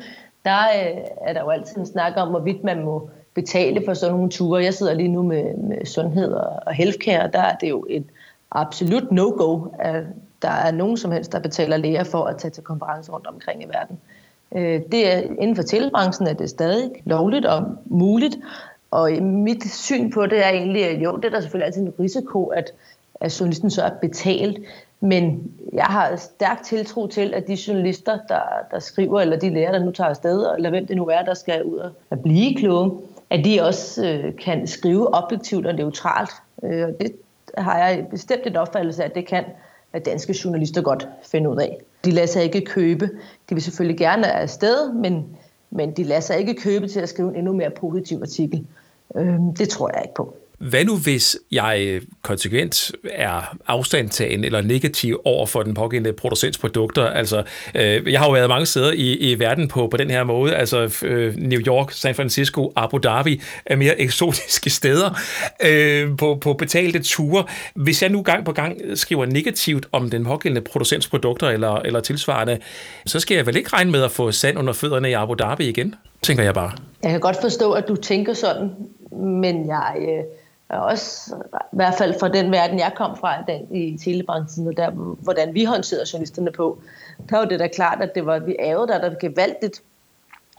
der 0.46 0.60
øh, 0.60 0.98
er 1.28 1.34
der 1.34 1.42
jo 1.42 1.50
altid 1.50 1.78
en 1.78 1.86
snak 1.86 2.14
om, 2.16 2.30
hvorvidt 2.30 2.64
man 2.64 2.84
må 2.84 3.10
betale 3.34 3.82
for 3.86 3.94
sådan 3.94 4.16
nogle 4.16 4.30
ture. 4.30 4.64
Jeg 4.64 4.74
sidder 4.74 4.94
lige 4.94 5.08
nu 5.08 5.24
med, 5.24 5.58
med 5.58 5.86
sundhed 5.86 6.34
og 6.66 6.74
healthcare, 6.74 7.24
og 7.24 7.34
der 7.34 7.42
er 7.42 7.56
det 7.56 7.70
jo 7.70 7.86
et 7.90 8.06
absolut 8.52 9.12
no-go, 9.12 9.62
at 9.80 10.04
der 10.42 10.50
er 10.50 10.72
nogen 10.72 10.98
som 10.98 11.12
helst, 11.12 11.32
der 11.32 11.40
betaler 11.40 11.78
læger 11.78 12.04
for 12.04 12.24
at 12.24 12.38
tage 12.38 12.52
til 12.52 12.64
konferencer 12.64 13.14
rundt 13.14 13.28
omkring 13.28 13.64
i 13.64 13.66
verden. 13.66 14.00
Øh, 14.56 14.82
det 14.92 15.14
er, 15.14 15.20
inden 15.20 15.56
for 15.56 15.64
telebranchen 15.64 16.28
er 16.28 16.34
det 16.34 16.50
stadig 16.50 16.92
lovligt 17.06 17.46
og 17.46 17.64
muligt, 17.86 18.38
og 18.92 19.12
mit 19.22 19.72
syn 19.72 20.12
på 20.12 20.26
det 20.26 20.46
er 20.46 20.50
egentlig, 20.50 20.86
at 20.86 21.04
jo, 21.04 21.16
det 21.16 21.26
er 21.26 21.30
der 21.30 21.42
selvfølgelig 21.42 21.66
altid 21.66 21.82
en 21.82 21.94
risiko, 22.00 22.46
at, 22.46 22.74
at 23.16 23.40
journalisten 23.40 23.70
så 23.70 23.84
er 23.84 23.90
betalt, 24.02 24.60
men 25.00 25.52
jeg 25.74 25.86
har 25.86 26.16
stærk 26.16 26.64
tiltro 26.64 27.08
til, 27.08 27.34
at 27.34 27.48
de 27.48 27.58
journalister, 27.68 28.20
der, 28.28 28.42
der 28.72 28.80
skriver, 28.80 29.22
eller 29.22 29.40
de 29.40 29.50
lærer, 29.50 29.72
der 29.72 29.86
nu 29.86 29.92
tager 29.92 30.10
afsted, 30.10 30.56
eller 30.56 30.70
hvem 30.70 30.88
det 30.88 30.96
nu 30.96 31.06
er, 31.06 31.22
der 31.22 31.34
skal 31.34 31.64
ud 31.64 31.92
og 32.10 32.20
blive 32.20 32.56
kloge, 32.56 32.92
at 33.30 33.46
de 33.46 33.62
også 33.62 34.06
øh, 34.06 34.36
kan 34.36 34.68
skrive 34.68 35.14
objektivt 35.14 35.66
og 35.66 35.76
neutralt. 35.76 36.32
Øh, 36.64 36.88
og 36.88 36.94
det 37.00 37.12
har 37.58 37.78
jeg 37.78 38.08
bestemt 38.12 38.48
et 38.48 38.58
opfattelse 38.58 39.04
af, 39.04 39.08
at 39.08 39.16
det 39.16 39.28
kan 39.28 39.44
at 39.94 40.06
danske 40.06 40.36
journalister 40.46 40.82
godt 40.82 41.08
finde 41.24 41.50
ud 41.50 41.58
af. 41.58 41.78
De 42.06 42.12
lader 42.12 42.28
sig 42.28 42.44
ikke 42.44 42.62
købe. 42.62 43.10
De 43.50 43.56
vil 43.56 43.62
selvfølgelig 43.62 43.98
gerne 43.98 44.32
afsted, 44.32 44.94
men, 44.94 45.26
men 45.70 45.92
de 45.92 46.04
lader 46.04 46.22
sig 46.22 46.40
ikke 46.40 46.56
købe 46.56 46.88
til 46.88 47.00
at 47.00 47.10
skrive 47.10 47.30
en 47.30 47.36
endnu 47.36 47.54
mere 47.54 47.70
positiv 47.70 48.18
artikel. 48.22 48.68
Øh, 49.16 49.40
det 49.58 49.70
tror 49.70 49.90
jeg 49.94 50.02
ikke 50.04 50.16
på. 50.16 50.36
Hvad 50.70 50.86
nu, 50.86 50.98
hvis 50.98 51.38
jeg 51.52 51.84
øh, 51.88 52.02
konsekvent 52.22 52.92
er 53.14 53.58
afstandtagen 53.68 54.44
eller 54.44 54.62
negativ 54.62 55.22
over 55.26 55.46
for 55.46 55.64
den 55.64 55.74
pågældende 55.74 56.14
producents 56.14 56.58
produkter? 56.58 57.06
Altså, 57.06 57.44
øh, 57.76 58.12
jeg 58.12 58.20
har 58.20 58.28
jo 58.28 58.34
været 58.34 58.50
mange 58.50 58.66
steder 58.66 58.92
i, 58.92 59.14
i 59.14 59.40
verden 59.40 59.68
på, 59.68 59.88
på 59.88 59.98
den 59.98 60.10
her 60.10 60.24
måde. 60.24 60.56
Altså, 60.56 61.00
øh, 61.04 61.36
New 61.36 61.60
York, 61.60 61.92
San 61.92 62.16
Francisco, 62.16 62.74
Abu 62.76 62.98
Dhabi 62.98 63.42
er 63.66 63.76
mere 63.76 64.02
eksotiske 64.06 64.70
steder 64.70 65.20
øh, 65.66 66.18
på, 66.18 66.38
på 66.42 66.54
betalte 66.54 67.04
ture. 67.04 67.44
Hvis 67.76 68.02
jeg 68.02 68.10
nu 68.10 68.22
gang 68.22 68.46
på 68.46 68.52
gang 68.52 68.78
skriver 68.96 69.26
negativt 69.26 69.88
om 69.92 70.10
den 70.10 70.26
pågældende 70.26 70.62
producents 70.62 71.08
produkter 71.08 71.50
eller, 71.50 71.76
eller 71.76 72.00
tilsvarende, 72.00 72.58
så 73.06 73.20
skal 73.20 73.36
jeg 73.36 73.46
vel 73.46 73.58
ikke 73.58 73.70
regne 73.74 73.92
med 73.92 74.04
at 74.04 74.12
få 74.12 74.32
sand 74.32 74.60
under 74.60 74.74
fødderne 74.74 75.10
i 75.10 75.14
Abu 75.14 75.34
Dhabi 75.34 75.70
igen, 75.70 75.96
tænker 76.22 76.44
jeg 76.44 76.54
bare. 76.54 76.72
Jeg 77.04 77.12
kan 77.12 77.20
godt 77.20 77.38
forstå, 77.42 77.72
at 77.72 77.88
du 77.88 77.96
tænker 77.96 78.34
sådan, 78.34 78.70
men 79.12 79.68
jeg... 79.68 79.96
Øh 80.00 80.24
også 80.80 81.36
i 81.74 81.76
hvert 81.76 81.94
fald 81.98 82.20
fra 82.20 82.30
den 82.30 82.52
verden, 82.52 82.80
jeg 82.80 82.92
kom 82.96 83.18
fra 83.18 83.44
den, 83.48 83.76
i 83.76 83.98
telebranchen, 83.98 84.68
og 84.68 84.78
der, 84.78 84.90
hvordan 85.22 85.54
vi 85.54 85.64
håndterede 85.64 86.06
journalisterne 86.14 86.52
på, 86.52 86.80
der 87.30 87.38
var 87.38 87.46
det 87.46 87.60
da 87.60 87.68
klart, 87.68 88.02
at 88.02 88.16
det 88.16 88.26
var, 88.26 88.40
vi 88.40 88.56
ærede 88.60 88.88
der, 88.88 89.10
der 89.10 89.16
gevaldigt, 89.20 89.84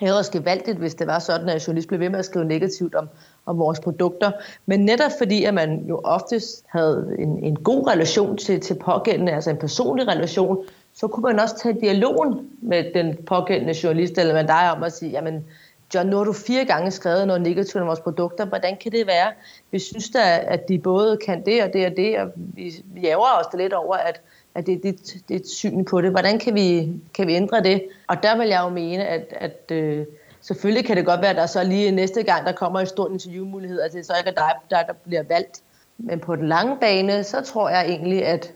ærede 0.03 0.19
os 0.19 0.31
gevaldigt, 0.31 0.79
hvis 0.79 0.95
det 0.95 1.07
var 1.07 1.19
sådan, 1.19 1.49
at 1.49 1.67
journalist 1.67 1.89
blev 1.89 2.01
ved 2.01 2.11
med 2.11 2.19
at 2.19 2.25
skrive 2.25 2.45
negativt 2.45 2.95
om, 2.95 3.09
om 3.47 3.59
vores 3.59 3.81
produkter. 3.81 4.31
Men 4.67 4.85
netop 4.85 5.11
fordi, 5.19 5.45
at 5.45 5.55
man 5.55 5.85
jo 5.89 6.01
oftest 6.05 6.65
havde 6.69 7.17
en, 7.19 7.45
en 7.45 7.57
god 7.57 7.87
relation 7.87 8.37
til, 8.37 8.61
til 8.61 8.75
pågældende, 8.75 9.33
altså 9.33 9.51
en 9.51 9.57
personlig 9.57 10.09
relation, 10.09 10.65
så 10.95 11.09
kunne 11.09 11.23
man 11.23 11.41
også 11.41 11.59
tage 11.59 11.81
dialogen 11.81 12.51
med 12.63 12.85
den 12.95 13.17
pågældende 13.27 13.75
journalist, 13.83 14.19
eller 14.19 14.35
med 14.35 14.45
dig 14.45 14.73
om 14.77 14.83
at 14.83 14.93
sige, 14.93 15.11
jamen, 15.11 15.45
John, 15.95 16.09
nu 16.09 16.17
har 16.17 16.25
du 16.25 16.33
fire 16.33 16.65
gange 16.65 16.91
skrevet 16.91 17.27
noget 17.27 17.43
negativt 17.43 17.83
om 17.83 17.87
vores 17.87 18.01
produkter. 18.01 18.45
Hvordan 18.45 18.77
kan 18.77 18.93
det 18.93 19.07
være? 19.07 19.33
Vi 19.71 19.79
synes 19.79 20.11
da, 20.11 20.45
at 20.47 20.69
de 20.69 20.79
både 20.79 21.17
kan 21.17 21.45
det 21.45 21.63
og 21.63 21.73
det 21.73 21.87
og 21.87 21.93
det, 21.97 22.19
og 22.19 22.33
vi, 22.37 22.85
vi 22.85 23.15
os 23.15 23.47
os 23.47 23.59
lidt 23.59 23.73
over, 23.73 23.97
at, 23.97 24.21
at 24.55 24.67
det, 24.67 24.83
det, 24.83 25.15
det 25.29 25.35
er 25.35 25.39
et 25.41 25.49
syn 25.49 25.85
på 25.85 26.01
det. 26.01 26.11
Hvordan 26.11 26.39
kan 26.39 26.55
vi, 26.55 26.93
kan 27.15 27.27
vi 27.27 27.35
ændre 27.35 27.63
det? 27.63 27.83
Og 28.09 28.23
der 28.23 28.37
vil 28.37 28.49
jeg 28.49 28.61
jo 28.65 28.69
mene, 28.69 29.07
at, 29.07 29.27
at 29.31 29.71
øh, 29.71 30.07
selvfølgelig 30.41 30.87
kan 30.87 30.97
det 30.97 31.07
godt 31.07 31.21
være, 31.21 31.31
at 31.31 31.37
der 31.37 31.47
så 31.47 31.65
lige 31.65 31.91
næste 31.91 32.23
gang, 32.23 32.47
der 32.47 32.53
kommer 32.53 32.81
en 32.81 32.87
stor 32.87 33.11
interviewmulighed, 33.11 33.81
at 33.81 33.93
det 33.93 34.07
så 34.07 34.13
ikke 34.19 34.31
er 34.31 34.35
dig, 34.35 34.53
der, 34.71 34.83
der 34.83 34.93
bliver 35.05 35.23
valgt. 35.29 35.63
Men 35.99 36.21
på 36.21 36.37
den 36.37 36.49
lange 36.49 36.77
bane, 36.81 37.25
så 37.25 37.41
tror 37.41 37.69
jeg 37.69 37.85
egentlig, 37.89 38.27
at, 38.27 38.53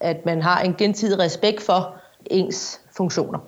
at 0.00 0.26
man 0.26 0.42
har 0.42 0.60
en 0.60 0.74
gensidig 0.74 1.18
respekt 1.18 1.62
for 1.62 1.96
ens 2.26 2.80
funktioner. 2.96 3.38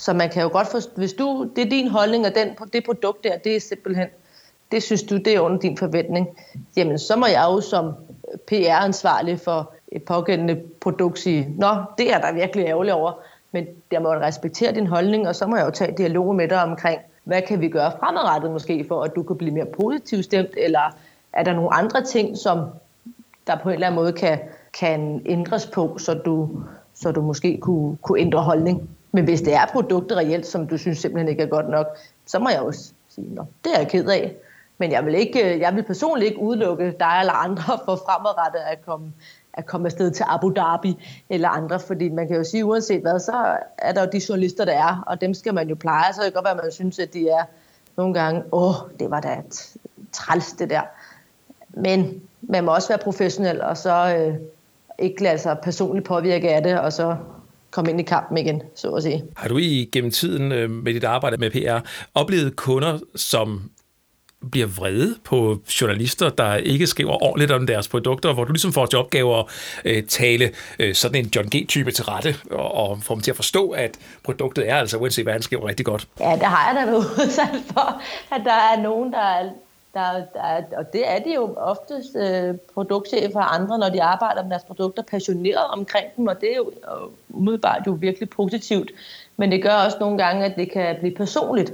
Så 0.00 0.12
man 0.12 0.30
kan 0.30 0.42
jo 0.42 0.48
godt 0.48 0.68
forstå, 0.68 0.90
hvis 0.96 1.12
du, 1.12 1.50
det 1.56 1.64
er 1.64 1.70
din 1.70 1.88
holdning, 1.88 2.26
og 2.26 2.34
den, 2.34 2.48
det 2.72 2.84
produkt 2.84 3.24
der, 3.24 3.38
det 3.38 3.56
er 3.56 3.60
simpelthen, 3.60 4.08
det 4.72 4.82
synes 4.82 5.02
du, 5.02 5.16
det 5.16 5.28
er 5.28 5.40
under 5.40 5.58
din 5.58 5.76
forventning, 5.76 6.28
jamen 6.76 6.98
så 6.98 7.16
må 7.16 7.26
jeg 7.26 7.44
jo 7.50 7.60
som 7.60 7.92
PR-ansvarlig 8.46 9.40
for 9.40 9.72
et 9.92 10.02
pågældende 10.02 10.62
produkt 10.80 11.18
sige, 11.18 11.54
nå, 11.58 11.68
det 11.98 12.12
er 12.12 12.20
der 12.20 12.32
virkelig 12.32 12.66
ærgerlig 12.66 12.94
over, 12.94 13.12
men 13.52 13.66
jeg 13.92 14.02
må 14.02 14.08
respektere 14.08 14.74
din 14.74 14.86
holdning, 14.86 15.28
og 15.28 15.36
så 15.36 15.46
må 15.46 15.56
jeg 15.56 15.66
jo 15.66 15.70
tage 15.70 15.94
dialog 15.96 16.34
med 16.34 16.48
dig 16.48 16.62
omkring, 16.62 17.00
hvad 17.24 17.42
kan 17.42 17.60
vi 17.60 17.68
gøre 17.68 17.92
fremadrettet 18.00 18.50
måske, 18.50 18.84
for 18.88 19.02
at 19.02 19.12
du 19.16 19.22
kan 19.22 19.36
blive 19.36 19.54
mere 19.54 19.66
positivt 19.66 20.24
stemt, 20.24 20.54
eller 20.56 20.96
er 21.32 21.42
der 21.44 21.52
nogle 21.52 21.74
andre 21.74 22.04
ting, 22.04 22.36
som 22.36 22.66
der 23.46 23.56
på 23.62 23.68
en 23.68 23.74
eller 23.74 23.86
anden 23.86 24.00
måde 24.00 24.12
kan, 24.12 24.38
kan 24.72 25.22
ændres 25.26 25.66
på, 25.66 25.98
så 25.98 26.14
du, 26.14 26.48
så 26.94 27.12
du 27.12 27.22
måske 27.22 27.58
kunne, 27.60 27.96
kunne 27.96 28.20
ændre 28.20 28.42
holdning? 28.42 28.90
Men 29.12 29.24
hvis 29.24 29.40
det 29.40 29.54
er 29.54 29.66
produkter 29.72 30.16
reelt, 30.16 30.46
som 30.46 30.66
du 30.66 30.78
synes 30.78 30.98
simpelthen 30.98 31.28
ikke 31.28 31.42
er 31.42 31.46
godt 31.46 31.68
nok, 31.68 31.86
så 32.26 32.38
må 32.38 32.48
jeg 32.48 32.60
også 32.60 32.92
sige, 33.08 33.26
at 33.40 33.46
det 33.64 33.74
er 33.74 33.78
jeg 33.78 33.88
ked 33.88 34.08
af. 34.08 34.36
Men 34.78 34.92
jeg 34.92 35.06
vil, 35.06 35.14
ikke, 35.14 35.54
øh, 35.54 35.60
jeg 35.60 35.74
vil 35.74 35.82
personligt 35.82 36.28
ikke 36.30 36.42
udelukke 36.42 36.84
dig 37.00 37.16
eller 37.20 37.32
andre 37.32 37.78
for 37.84 37.96
fremadrettet 38.06 38.60
at 38.60 38.86
komme, 38.86 39.12
at 39.54 39.66
komme 39.66 39.86
afsted 39.86 40.10
til 40.10 40.24
Abu 40.28 40.52
Dhabi 40.56 40.96
eller 41.28 41.48
andre, 41.48 41.80
fordi 41.80 42.08
man 42.08 42.28
kan 42.28 42.36
jo 42.36 42.44
sige, 42.44 42.64
uanset 42.64 43.00
hvad, 43.00 43.18
så 43.20 43.56
er 43.78 43.92
der 43.92 44.00
jo 44.00 44.08
de 44.12 44.20
journalister, 44.28 44.64
der 44.64 44.72
er, 44.72 45.04
og 45.06 45.20
dem 45.20 45.34
skal 45.34 45.54
man 45.54 45.68
jo 45.68 45.74
pleje, 45.74 46.12
så 46.12 46.20
det 46.22 46.32
kan 46.32 46.32
godt 46.32 46.44
være, 46.44 46.54
at 46.54 46.62
man 46.62 46.72
synes, 46.72 46.98
at 46.98 47.14
de 47.14 47.28
er 47.28 47.44
nogle 47.96 48.14
gange, 48.14 48.42
åh, 48.52 48.74
det 49.00 49.10
var 49.10 49.20
da 49.20 49.42
træls 50.12 50.52
det 50.52 50.70
der. 50.70 50.82
Men 51.68 52.22
man 52.42 52.64
må 52.64 52.74
også 52.74 52.88
være 52.88 52.98
professionel, 52.98 53.62
og 53.62 53.76
så 53.76 54.16
øh, 54.16 54.34
ikke 54.98 55.22
lade 55.22 55.38
sig 55.38 55.58
personligt 55.62 56.06
påvirke 56.06 56.50
af 56.54 56.62
det, 56.62 56.80
og 56.80 56.92
så 56.92 57.16
komme 57.70 57.90
ind 57.90 58.00
i 58.00 58.02
kampen 58.02 58.38
igen, 58.38 58.62
så 58.74 58.90
at 58.90 59.02
sige. 59.02 59.24
Har 59.36 59.48
du 59.48 59.58
i 59.58 59.88
gennem 59.92 60.10
tiden 60.10 60.52
øh, 60.52 60.70
med 60.70 60.94
dit 60.94 61.04
arbejde 61.04 61.36
med 61.36 61.50
PR 61.50 61.88
oplevet 62.14 62.56
kunder, 62.56 62.98
som 63.16 63.70
bliver 64.50 64.66
vrede 64.66 65.16
på 65.24 65.58
journalister, 65.80 66.28
der 66.28 66.54
ikke 66.54 66.86
skriver 66.86 67.22
ordentligt 67.22 67.50
om 67.50 67.66
deres 67.66 67.88
produkter, 67.88 68.32
hvor 68.34 68.44
du 68.44 68.52
ligesom 68.52 68.72
får 68.72 68.86
til 68.86 68.98
opgave 68.98 69.38
at 69.38 69.44
øh, 69.84 70.02
tale 70.02 70.50
øh, 70.78 70.94
sådan 70.94 71.24
en 71.24 71.30
John 71.36 71.48
G-type 71.48 71.90
til 71.90 72.04
rette, 72.04 72.36
og, 72.50 72.74
og 72.74 72.98
få 73.02 73.14
dem 73.14 73.22
til 73.22 73.30
at 73.30 73.36
forstå, 73.36 73.70
at 73.70 73.98
produktet 74.24 74.68
er 74.68 74.76
altså, 74.76 74.96
uanset 74.96 75.24
hvad 75.24 75.32
han 75.32 75.42
skriver, 75.42 75.68
rigtig 75.68 75.86
godt. 75.86 76.08
Ja, 76.20 76.32
det 76.32 76.42
har 76.42 76.72
jeg 76.72 76.80
da 76.80 76.90
været 76.90 77.06
udsat 77.26 77.62
for, 77.72 78.02
at 78.34 78.40
der 78.44 78.52
er 78.52 78.82
nogen, 78.82 79.12
der 79.12 79.18
er 79.18 79.50
der, 79.94 80.24
der, 80.34 80.62
og 80.76 80.92
det 80.92 81.10
er 81.10 81.18
det 81.18 81.34
jo 81.34 81.54
oftest 81.56 82.16
øh, 82.16 82.54
produktchefer 82.74 83.40
og 83.40 83.54
andre, 83.54 83.78
når 83.78 83.88
de 83.88 84.02
arbejder 84.02 84.42
med 84.42 84.50
deres 84.50 84.64
produkter, 84.64 85.02
passioneret 85.02 85.66
omkring 85.70 86.06
dem, 86.16 86.26
og 86.26 86.40
det 86.40 86.52
er 86.52 86.56
jo 86.56 86.70
øh, 86.70 87.08
umiddelbart 87.28 87.82
jo 87.86 87.92
virkelig 87.92 88.30
positivt. 88.30 88.90
Men 89.36 89.52
det 89.52 89.62
gør 89.62 89.74
også 89.74 89.96
nogle 90.00 90.18
gange, 90.18 90.44
at 90.44 90.56
det 90.56 90.72
kan 90.72 90.96
blive 90.98 91.14
personligt. 91.14 91.72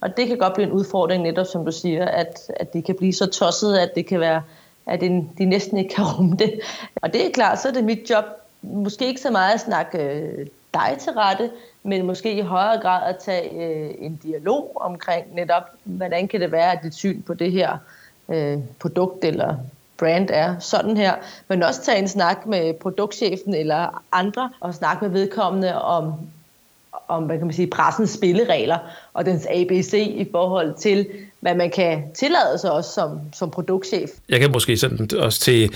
Og 0.00 0.16
det 0.16 0.28
kan 0.28 0.38
godt 0.38 0.54
blive 0.54 0.66
en 0.66 0.72
udfordring, 0.72 1.22
netop 1.22 1.46
som 1.46 1.64
du 1.64 1.72
siger, 1.72 2.04
at, 2.04 2.50
at 2.56 2.72
det 2.72 2.84
kan 2.84 2.94
blive 2.94 3.12
så 3.12 3.26
tosset, 3.26 3.76
at 3.76 3.94
det 3.94 4.06
kan 4.06 4.20
være, 4.20 4.42
at 4.86 5.02
en, 5.02 5.30
de 5.38 5.44
næsten 5.44 5.78
ikke 5.78 5.94
kan 5.94 6.04
rumme 6.04 6.36
det. 6.36 6.60
Og 7.02 7.12
det 7.12 7.26
er 7.26 7.30
klart, 7.30 7.60
så 7.60 7.68
er 7.68 7.72
det 7.72 7.84
mit 7.84 8.10
job, 8.10 8.24
måske 8.62 9.06
ikke 9.06 9.20
så 9.20 9.30
meget 9.30 9.54
at 9.54 9.60
snakke 9.60 9.98
øh, 9.98 10.46
dig 10.74 10.96
til 11.00 11.12
rette, 11.12 11.50
men 11.84 12.06
måske 12.06 12.34
i 12.34 12.40
højere 12.40 12.80
grad 12.80 13.14
at 13.14 13.16
tage 13.18 13.50
øh, 13.50 13.94
en 13.98 14.16
dialog 14.16 14.72
omkring 14.80 15.34
netop, 15.34 15.62
hvordan 15.84 16.28
kan 16.28 16.40
det 16.40 16.52
være, 16.52 16.72
at 16.72 16.78
dit 16.82 16.94
syn 16.94 17.22
på 17.22 17.34
det 17.34 17.52
her 17.52 17.78
øh, 18.28 18.58
produkt 18.80 19.24
eller 19.24 19.56
brand 19.98 20.28
er 20.32 20.58
sådan 20.58 20.96
her, 20.96 21.14
men 21.48 21.62
også 21.62 21.82
tage 21.82 21.98
en 21.98 22.08
snak 22.08 22.46
med 22.46 22.74
produktchefen 22.74 23.54
eller 23.54 24.04
andre, 24.12 24.50
og 24.60 24.74
snakke 24.74 25.04
med 25.04 25.12
vedkommende 25.12 25.82
om, 25.82 26.14
om 27.08 27.24
hvad 27.24 27.38
kan 27.38 27.46
man 27.46 27.54
sige, 27.54 27.70
pressens 27.70 28.10
spilleregler 28.10 28.78
og 29.14 29.26
dens 29.26 29.46
ABC 29.46 29.92
i 29.94 30.28
forhold 30.32 30.74
til, 30.74 31.06
hvad 31.44 31.54
man 31.54 31.70
kan 31.70 32.02
tillade 32.14 32.58
sig 32.60 32.70
også 32.70 32.90
som, 32.90 33.20
som 33.32 33.50
produktchef. 33.50 34.10
Jeg 34.28 34.40
kan 34.40 34.52
måske 34.52 34.76
sådan 34.76 35.08
også 35.18 35.40
til 35.40 35.74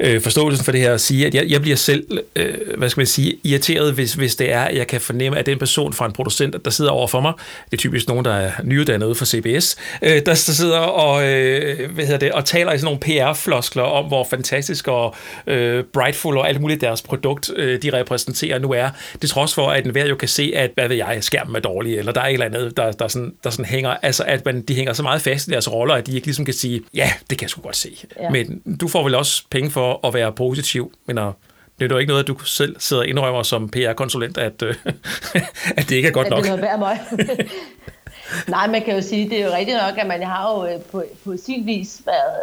øh, 0.00 0.20
forståelsen 0.20 0.64
for 0.64 0.72
det 0.72 0.80
her 0.80 0.96
sige, 0.96 1.26
at 1.26 1.34
jeg, 1.34 1.50
jeg 1.50 1.60
bliver 1.60 1.76
selv, 1.76 2.18
øh, 2.36 2.54
hvad 2.78 2.88
skal 2.88 3.00
man 3.00 3.06
sige, 3.06 3.36
irriteret, 3.44 3.92
hvis, 3.92 4.14
hvis 4.14 4.36
det 4.36 4.52
er, 4.52 4.60
at 4.60 4.76
jeg 4.76 4.86
kan 4.86 5.00
fornemme, 5.00 5.38
at 5.38 5.46
den 5.46 5.58
person 5.58 5.92
fra 5.92 6.06
en 6.06 6.12
producent, 6.12 6.64
der 6.64 6.70
sidder 6.70 6.90
over 6.90 7.06
for 7.06 7.20
mig, 7.20 7.32
det 7.64 7.72
er 7.72 7.76
typisk 7.76 8.08
nogen, 8.08 8.24
der 8.24 8.34
er 8.34 8.50
nyuddannet 8.64 9.06
ude 9.06 9.14
for 9.14 9.24
CBS, 9.24 9.76
øh, 10.02 10.10
der, 10.10 10.20
der 10.22 10.34
sidder 10.34 10.78
og, 10.78 11.28
øh, 11.28 11.90
hvad 11.90 12.04
hedder 12.04 12.18
det, 12.18 12.32
og 12.32 12.44
taler 12.44 12.72
i 12.72 12.78
sådan 12.78 12.84
nogle 12.84 13.00
PR-floskler 13.00 13.82
om, 13.82 14.04
hvor 14.04 14.26
fantastisk 14.30 14.88
og 14.88 15.14
øh, 15.46 15.84
brightful 15.84 16.38
og 16.38 16.48
alt 16.48 16.60
muligt 16.60 16.80
deres 16.80 17.02
produkt, 17.02 17.50
øh, 17.56 17.82
de 17.82 17.92
repræsenterer 17.92 18.58
nu 18.58 18.72
er. 18.72 18.90
Det 19.22 19.30
trods 19.30 19.54
for, 19.54 19.68
at 19.68 19.84
enhver 19.84 20.06
jo 20.06 20.14
kan 20.14 20.28
se, 20.28 20.52
at, 20.56 20.70
hvad 20.74 20.88
ved 20.88 20.96
jeg, 20.96 21.18
skærmen 21.20 21.56
er 21.56 21.60
dårlig, 21.60 21.98
eller 21.98 22.12
der 22.12 22.20
er 22.20 22.26
et 22.26 22.32
eller 22.32 22.46
andet, 22.46 22.76
der, 22.76 22.92
der, 22.92 23.08
sådan, 23.08 23.34
der 23.44 23.50
sådan 23.50 23.64
hænger, 23.64 23.96
altså 24.02 24.24
at 24.26 24.44
man, 24.44 24.62
de 24.62 24.74
hænger 24.74 24.92
så 24.92 25.03
meget 25.04 25.22
fast 25.22 25.48
i 25.48 25.50
deres 25.50 25.72
roller, 25.72 25.94
at 25.94 26.06
de 26.06 26.14
ikke 26.14 26.26
ligesom 26.26 26.44
kan 26.44 26.54
sige, 26.54 26.82
ja, 26.94 27.10
det 27.30 27.38
kan 27.38 27.42
jeg 27.44 27.50
sgu 27.50 27.62
godt 27.62 27.76
se. 27.76 27.96
Ja. 28.20 28.30
Men 28.30 28.62
du 28.80 28.88
får 28.88 29.02
vel 29.02 29.14
også 29.14 29.42
penge 29.50 29.70
for 29.70 30.06
at 30.06 30.14
være 30.14 30.32
positiv, 30.32 30.92
men 31.06 31.18
at 31.18 31.32
det 31.78 31.84
er 31.84 31.94
jo 31.94 31.98
ikke 31.98 32.08
noget, 32.08 32.22
at 32.22 32.28
du 32.28 32.38
selv 32.38 32.76
sidder 32.80 33.02
og 33.02 33.08
indrømmer 33.08 33.42
som 33.42 33.68
PR-konsulent, 33.68 34.38
at, 34.38 34.62
øh, 34.62 34.74
at 35.78 35.88
det 35.88 35.92
ikke 35.92 36.08
er 36.08 36.12
godt 36.12 36.30
nok. 36.30 36.44
Det 36.44 36.64
er 36.64 36.78
mig. 36.78 37.00
Nej, 38.48 38.66
man 38.66 38.82
kan 38.82 38.94
jo 38.94 39.02
sige, 39.02 39.30
det 39.30 39.40
er 39.40 39.46
jo 39.46 39.52
rigtigt 39.52 39.78
nok, 39.78 39.98
at 39.98 40.06
man 40.06 40.22
har 40.22 40.54
jo 40.54 40.66
øh, 40.66 40.80
på, 40.80 41.04
på 41.24 41.36
sin 41.36 41.66
vis 41.66 42.02
været, 42.06 42.40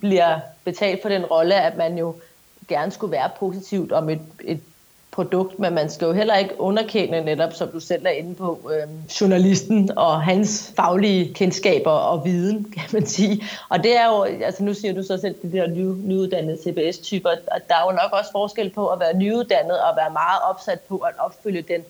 bliver 0.00 0.40
betalt 0.64 1.02
for 1.02 1.08
den 1.08 1.24
rolle, 1.24 1.54
at 1.54 1.76
man 1.76 1.98
jo 1.98 2.14
gerne 2.68 2.92
skulle 2.92 3.12
være 3.12 3.30
positivt 3.38 3.92
om 3.92 4.08
et, 4.08 4.20
et 4.44 4.60
produkt, 5.16 5.58
men 5.58 5.74
man 5.74 5.90
skal 5.90 6.06
jo 6.06 6.12
heller 6.12 6.36
ikke 6.36 6.60
underkende 6.60 7.20
netop, 7.20 7.52
som 7.52 7.68
du 7.68 7.80
selv 7.80 8.06
er 8.06 8.10
inde 8.10 8.34
på, 8.34 8.70
øh, 8.72 8.88
journalisten 9.20 9.90
og 9.98 10.22
hans 10.22 10.72
faglige 10.76 11.34
kendskaber 11.34 11.90
og 11.90 12.24
viden, 12.24 12.64
kan 12.76 12.88
man 12.92 13.06
sige. 13.06 13.44
Og 13.68 13.82
det 13.84 13.96
er 13.96 14.06
jo, 14.06 14.22
altså 14.22 14.64
nu 14.64 14.74
siger 14.74 14.94
du 14.94 15.02
så 15.02 15.18
selv, 15.18 15.34
det 15.42 15.52
der 15.52 15.66
ny, 15.66 15.84
nyuddannede 16.04 16.58
CBS-typer, 16.64 17.28
og 17.28 17.60
der 17.68 17.74
er 17.74 17.84
jo 17.86 17.92
nok 17.92 18.12
også 18.12 18.30
forskel 18.32 18.70
på 18.70 18.86
at 18.88 19.00
være 19.00 19.16
nyuddannet 19.16 19.80
og 19.80 19.96
være 19.96 20.12
meget 20.12 20.40
opsat 20.50 20.80
på 20.80 20.96
at 20.96 21.12
opfylde 21.18 21.62
den 21.62 21.80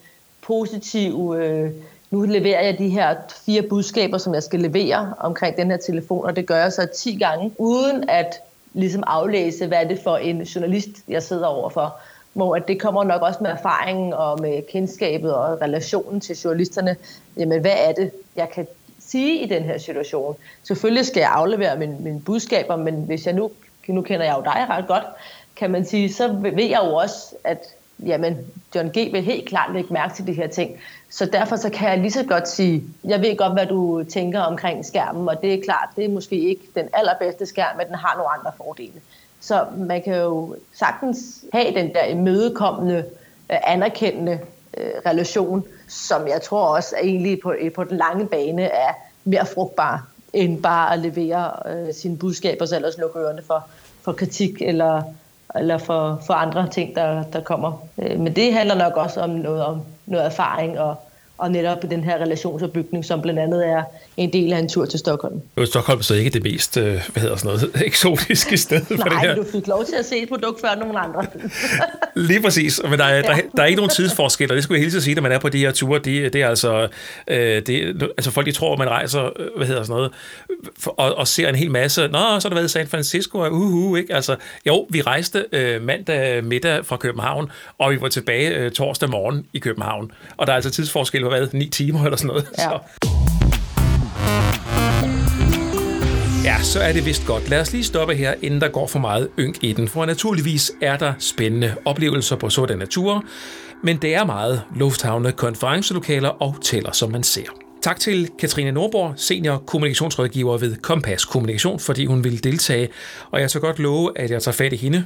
positive, 0.42 1.45
øh, 1.45 1.71
nu 2.11 2.23
leverer 2.23 2.64
jeg 2.64 2.78
de 2.78 2.88
her 2.88 3.14
fire 3.47 3.62
budskaber, 3.62 4.18
som 4.18 4.35
jeg 4.35 4.42
skal 4.42 4.61
levere 4.61 5.14
omkring 5.18 5.56
den 5.56 5.71
her 5.71 5.78
telefon, 5.78 6.25
og 6.25 6.37
det 6.37 6.47
gør 6.47 6.56
jeg 6.56 6.73
så 6.73 6.87
10 6.97 7.18
gange, 7.18 7.52
uden 7.59 8.11
at 8.11 8.35
ligesom 8.73 9.04
aflæse, 9.06 9.66
hvad 9.66 9.78
er 9.78 9.88
det 9.88 9.99
for 10.04 10.16
en 10.16 10.42
journalist, 10.42 10.88
jeg 11.09 11.23
sidder 11.23 11.47
overfor 11.47 11.97
hvor 12.36 12.56
at 12.56 12.68
det 12.68 12.80
kommer 12.80 13.04
nok 13.04 13.22
også 13.22 13.38
med 13.42 13.50
erfaringen 13.50 14.12
og 14.12 14.40
med 14.40 14.62
kendskabet 14.72 15.34
og 15.34 15.60
relationen 15.60 16.20
til 16.20 16.36
journalisterne. 16.36 16.96
Jamen, 17.36 17.60
hvad 17.60 17.74
er 17.76 17.92
det, 17.92 18.10
jeg 18.36 18.50
kan 18.50 18.66
sige 19.00 19.40
i 19.40 19.46
den 19.46 19.62
her 19.62 19.78
situation? 19.78 20.36
Selvfølgelig 20.62 21.06
skal 21.06 21.20
jeg 21.20 21.30
aflevere 21.32 21.78
mine, 21.78 21.96
mine 22.00 22.20
budskaber, 22.20 22.76
men 22.76 22.94
hvis 22.94 23.26
jeg 23.26 23.34
nu, 23.34 23.50
nu 23.88 24.02
kender 24.02 24.26
jeg 24.26 24.34
jo 24.38 24.42
dig 24.42 24.66
ret 24.70 24.86
godt, 24.86 25.04
kan 25.56 25.70
man 25.70 25.84
sige, 25.84 26.12
så 26.12 26.28
ved 26.28 26.64
jeg 26.64 26.80
jo 26.84 26.94
også, 26.94 27.34
at 27.44 27.58
jamen, 28.06 28.38
John 28.74 28.88
G. 28.88 29.12
vil 29.12 29.22
helt 29.22 29.48
klart 29.48 29.74
lægge 29.74 29.92
mærke 29.92 30.14
til 30.14 30.26
de 30.26 30.32
her 30.32 30.46
ting. 30.46 30.80
Så 31.10 31.26
derfor 31.26 31.56
så 31.56 31.70
kan 31.70 31.88
jeg 31.88 31.98
lige 31.98 32.10
så 32.10 32.24
godt 32.24 32.48
sige, 32.48 32.84
jeg 33.04 33.20
ved 33.20 33.36
godt, 33.36 33.52
hvad 33.52 33.66
du 33.66 34.04
tænker 34.04 34.40
omkring 34.40 34.84
skærmen, 34.84 35.28
og 35.28 35.42
det 35.42 35.54
er 35.54 35.62
klart, 35.62 35.88
det 35.96 36.04
er 36.04 36.08
måske 36.08 36.36
ikke 36.36 36.62
den 36.74 36.88
allerbedste 36.92 37.46
skærm, 37.46 37.76
men 37.76 37.86
den 37.86 37.94
har 37.94 38.16
nogle 38.16 38.30
andre 38.38 38.52
fordele. 38.56 39.00
Så 39.46 39.64
man 39.76 40.02
kan 40.02 40.16
jo 40.16 40.56
sagtens 40.74 41.44
have 41.52 41.74
den 41.74 41.94
der 41.94 42.04
imødekommende, 42.04 43.04
øh, 43.52 43.58
anerkendende 43.66 44.38
øh, 44.76 44.90
relation, 45.06 45.64
som 45.88 46.28
jeg 46.28 46.42
tror 46.42 46.76
også 46.76 46.97
er 46.97 47.00
egentlig 47.04 47.40
på, 47.42 47.54
øh, 47.60 47.73
på 47.73 47.84
den 47.84 47.97
lange 47.97 48.26
bane 48.26 48.62
er 48.62 48.92
mere 49.25 49.47
frugtbar, 49.47 50.06
end 50.32 50.62
bare 50.62 50.92
at 50.92 50.99
levere 50.99 51.52
øh, 51.73 51.94
sine 51.94 52.16
budskaber, 52.16 52.66
så 52.66 52.76
ellers 52.76 52.99
lukke 52.99 53.18
ørerne 53.18 53.42
for, 53.47 53.66
for 54.02 54.12
kritik 54.12 54.62
eller, 54.62 55.02
eller 55.54 55.78
for, 55.78 56.23
for 56.26 56.34
andre 56.34 56.68
ting, 56.68 56.94
der, 56.94 57.23
der 57.23 57.40
kommer. 57.40 57.86
Øh, 57.99 58.21
men 58.21 58.36
det 58.36 58.52
handler 58.52 58.75
nok 58.75 58.97
også 58.97 59.21
om 59.21 59.30
noget, 59.30 59.64
om 59.64 59.80
noget 60.06 60.26
erfaring 60.26 60.78
og, 60.78 60.97
og 61.38 61.50
netop 61.50 61.82
den 61.82 62.04
her 62.04 62.18
relationsopbygning, 62.18 63.04
som 63.04 63.22
blandt 63.22 63.40
andet 63.40 63.68
er 63.68 63.82
en 64.16 64.32
del 64.32 64.52
af 64.52 64.58
en 64.58 64.68
tur 64.68 64.84
til 64.84 64.99
Stockholm. 64.99 65.40
Stockholm 65.64 65.99
er 65.99 66.02
så 66.02 66.14
ikke 66.14 66.30
det 66.30 66.42
mest, 66.42 66.76
øh, 66.76 66.84
hvad 66.84 67.22
hedder 67.22 67.36
sådan 67.36 67.58
noget, 67.58 67.70
eksotiske 67.86 68.56
sted 68.56 68.84
for 68.84 68.94
Nej, 68.94 69.08
det 69.08 69.20
her. 69.20 69.34
du 69.34 69.44
fik 69.52 69.66
lov 69.66 69.84
til 69.84 69.94
at 69.94 70.04
se 70.04 70.16
et 70.22 70.28
produkt 70.28 70.60
før 70.60 70.75
nogen 70.78 70.96
andre. 70.96 71.26
Lige 72.28 72.42
præcis, 72.42 72.80
men 72.90 72.99
der 72.99 73.04
er, 73.04 73.22
der, 73.22 73.36
der 73.56 73.62
er 73.62 73.66
ikke 73.66 73.76
nogen 73.76 73.90
tidsforskel, 73.90 74.50
og 74.50 74.56
det 74.56 74.64
skulle 74.64 74.80
jeg 74.80 74.88
hele 74.88 75.00
sige, 75.00 75.14
når 75.14 75.22
man 75.22 75.32
er 75.32 75.38
på 75.38 75.49
de 75.49 75.58
her 75.58 75.72
ture, 75.72 75.99
det, 75.99 76.32
det 76.32 76.42
er 76.42 76.49
altså, 76.49 76.88
øh, 77.28 77.62
det, 77.66 78.02
altså 78.18 78.30
folk 78.30 78.46
de 78.46 78.52
tror, 78.52 78.72
at 78.72 78.78
man 78.78 78.88
rejser, 78.88 79.25
øh, 79.25 79.46
hvad 79.56 79.66
hedder 79.66 79.82
sådan 79.82 79.96
noget, 79.96 80.12
og, 80.86 81.14
og 81.14 81.28
ser 81.28 81.49
en 81.49 81.54
hel 81.54 81.70
masse, 81.70 82.08
nå, 82.08 82.18
så 82.18 82.18
har 82.18 82.38
der 82.40 82.54
været 82.54 82.64
i 82.64 82.68
San 82.68 82.86
Francisco, 82.86 83.38
og 83.38 83.52
uh, 83.52 83.75
uh, 83.75 83.99
ikke? 83.99 84.14
Altså, 84.14 84.36
jo, 84.66 84.86
vi 84.90 85.02
rejste 85.02 85.44
øh, 85.52 85.82
mandag 85.82 86.44
middag 86.44 86.86
fra 86.86 86.96
København, 86.96 87.50
og 87.78 87.90
vi 87.90 88.00
var 88.00 88.08
tilbage 88.08 88.56
øh, 88.56 88.70
torsdag 88.70 89.10
morgen 89.10 89.46
i 89.52 89.58
København, 89.58 90.12
og 90.36 90.46
der 90.46 90.52
er 90.52 90.56
altså 90.56 90.70
tidsforskel 90.70 91.25
på 91.26 91.36
hvad, 91.36 91.49
ni 91.52 91.69
timer 91.69 92.04
eller 92.04 92.17
sådan 92.17 92.28
noget. 92.28 92.47
Ja. 92.58 92.62
Så. 92.62 92.78
Ja, 96.45 96.62
så 96.62 96.80
er 96.80 96.93
det 96.93 97.06
vist 97.06 97.26
godt. 97.26 97.49
Lad 97.49 97.60
os 97.60 97.73
lige 97.73 97.84
stoppe 97.84 98.15
her, 98.15 98.34
inden 98.43 98.60
der 98.60 98.69
går 98.69 98.86
for 98.86 98.99
meget 98.99 99.28
ynk 99.39 99.58
i 99.62 99.73
den, 99.73 99.89
for 99.89 100.06
naturligvis 100.06 100.73
er 100.82 100.97
der 100.97 101.12
spændende 101.19 101.75
oplevelser 101.84 102.36
på 102.36 102.50
sådanne 102.50 102.86
ture, 102.86 103.23
men 103.82 103.97
det 103.97 104.15
er 104.15 104.25
meget 104.25 104.62
lufthavne, 104.76 105.32
konferencelokaler 105.32 106.28
og 106.28 106.56
tæller, 106.62 106.93
som 106.93 107.10
man 107.10 107.23
ser. 107.23 107.47
Tak 107.82 108.00
til 108.00 108.30
Katrine 108.39 108.73
Nordborg, 108.73 109.15
senior 109.17 109.58
kommunikationsrådgiver 109.58 110.58
ved 110.58 110.76
Kompas 110.76 111.25
Kommunikation, 111.25 111.80
fordi 111.80 112.06
hun 112.06 112.25
ville 112.25 112.39
deltage, 112.39 112.89
og 113.30 113.41
jeg 113.41 113.50
så 113.50 113.60
godt 113.60 113.78
love, 113.78 114.19
at 114.19 114.30
jeg 114.30 114.43
tager 114.43 114.54
fat 114.54 114.73
i 114.73 114.76
hende 114.76 115.04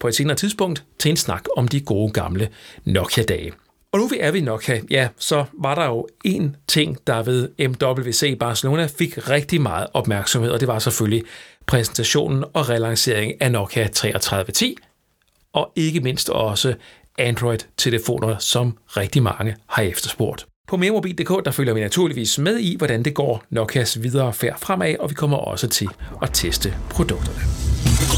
på 0.00 0.08
et 0.08 0.14
senere 0.14 0.36
tidspunkt 0.36 0.84
til 0.98 1.10
en 1.10 1.16
snak 1.16 1.44
om 1.56 1.68
de 1.68 1.80
gode 1.80 2.12
gamle 2.12 2.48
Nokia-dage. 2.84 3.52
Og 3.92 3.98
nu 3.98 4.10
er 4.20 4.30
vi 4.30 4.40
nok 4.40 4.64
her, 4.64 4.80
ja, 4.90 5.08
så 5.18 5.44
var 5.52 5.74
der 5.74 5.84
jo 5.86 6.06
en 6.24 6.56
ting, 6.68 6.98
der 7.06 7.22
ved 7.22 7.48
MWC 7.68 8.38
Barcelona 8.38 8.88
fik 8.98 9.30
rigtig 9.30 9.60
meget 9.60 9.86
opmærksomhed, 9.94 10.50
og 10.50 10.60
det 10.60 10.68
var 10.68 10.78
selvfølgelig 10.78 11.22
præsentationen 11.66 12.44
og 12.52 12.68
relanceringen 12.68 13.36
af 13.40 13.52
Nokia 13.52 13.88
3310, 13.88 14.76
og 15.52 15.72
ikke 15.76 16.00
mindst 16.00 16.30
også 16.30 16.74
Android-telefoner, 17.18 18.38
som 18.38 18.78
rigtig 18.96 19.22
mange 19.22 19.56
har 19.68 19.82
efterspurgt. 19.82 20.46
På 20.68 20.76
meremobil.dk 20.76 21.44
der 21.44 21.50
følger 21.50 21.74
vi 21.74 21.80
naturligvis 21.80 22.38
med 22.38 22.58
i, 22.58 22.76
hvordan 22.76 23.02
det 23.02 23.14
går 23.14 23.42
Nokias 23.50 24.02
videre 24.02 24.32
færd 24.32 24.58
fremad, 24.58 24.96
og 25.00 25.10
vi 25.10 25.14
kommer 25.14 25.36
også 25.36 25.68
til 25.68 25.88
at 26.22 26.30
teste 26.32 26.74
produkterne. 26.90 28.15